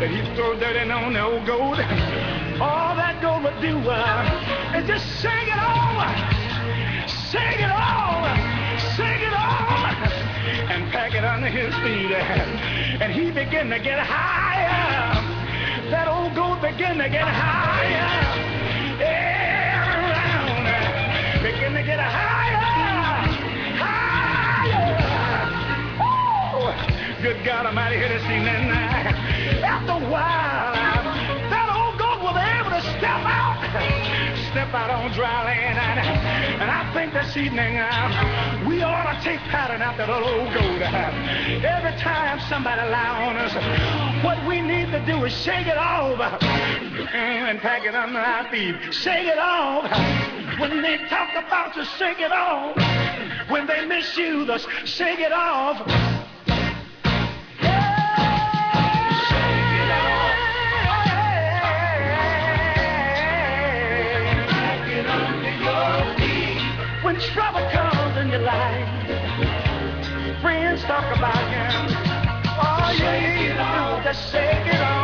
that 0.00 0.10
he 0.10 0.22
throw 0.34 0.58
dirt 0.58 0.76
in 0.76 0.90
on 0.90 1.14
the 1.14 1.22
old 1.22 1.46
goat, 1.46 1.78
all 2.60 2.94
that 2.94 3.22
goat 3.22 3.42
would 3.42 3.58
do 3.62 3.78
uh, 3.88 4.76
is 4.76 4.86
just 4.86 5.06
sing 5.22 5.48
it 5.48 5.56
on, 5.56 6.12
sing 7.08 7.56
it 7.56 7.72
on, 7.72 8.36
sing 8.96 9.20
it 9.24 9.32
on, 9.32 9.96
and 10.68 10.92
pack 10.92 11.14
it 11.14 11.24
under 11.24 11.48
his 11.48 11.72
feet. 11.80 12.12
Uh, 12.12 13.00
and 13.00 13.12
he 13.12 13.30
began 13.30 13.70
to 13.70 13.78
get 13.78 13.98
higher. 13.98 15.16
That 15.90 16.06
old 16.06 16.34
goat 16.34 16.60
began 16.60 16.98
to 16.98 17.08
get 17.08 17.26
higher. 17.26 18.08
Around, 19.00 20.66
uh, 20.68 21.42
begin 21.42 21.72
to 21.72 21.82
get 21.82 21.98
higher, 21.98 22.60
higher. 23.80 25.00
Good 27.22 27.42
God 27.42 27.64
Almighty, 27.66 27.96
here 27.96 28.08
this 28.08 28.22
evening. 28.24 28.70
Uh, 28.70 29.64
after 29.64 29.92
a 29.92 30.10
while, 30.10 30.59
step 34.50 34.74
out 34.74 34.90
on 34.90 35.12
dry 35.12 35.44
land. 35.44 35.78
And, 35.78 36.62
and 36.62 36.70
I 36.70 36.92
think 36.92 37.12
this 37.12 37.36
evening 37.36 37.76
uh, 37.78 38.64
we 38.68 38.82
ought 38.82 39.12
to 39.12 39.22
take 39.22 39.38
pattern 39.46 39.80
after 39.80 40.06
that 40.06 40.22
old 40.22 40.52
gold. 40.52 40.78
goat. 40.80 41.64
Every 41.64 41.96
time 42.00 42.40
somebody 42.48 42.82
lie 42.90 43.26
on 43.26 43.36
us, 43.36 43.54
what 44.24 44.44
we 44.48 44.60
need 44.60 44.90
to 44.90 45.04
do 45.06 45.24
is 45.24 45.32
shake 45.32 45.66
it 45.66 45.78
off 45.78 46.18
uh, 46.18 46.44
and 47.14 47.60
pack 47.60 47.84
it 47.84 47.94
under 47.94 48.18
our 48.18 48.50
feet. 48.50 48.74
Shake 48.92 49.26
it 49.26 49.38
off. 49.38 49.86
Uh, 49.86 50.56
when 50.58 50.82
they 50.82 50.98
talk 51.08 51.30
about 51.34 51.76
you, 51.76 51.84
shake 51.84 52.20
it 52.20 52.32
off. 52.32 52.76
When 53.48 53.66
they 53.66 53.86
misuse 53.86 54.48
us, 54.50 54.66
shake 54.84 55.20
it 55.20 55.32
off. 55.32 56.09
Trouble 67.28 67.60
comes 67.70 68.16
in 68.16 68.30
your 68.30 68.40
life, 68.40 68.88
friends 70.40 70.82
talk 70.84 71.04
about 71.16 71.36
you. 71.52 71.60
You 72.90 73.48
to 73.48 73.54
do 73.54 73.98
is 73.98 74.04
just 74.04 74.32
shake 74.32 74.66
it 74.66 74.80
off, 74.80 74.99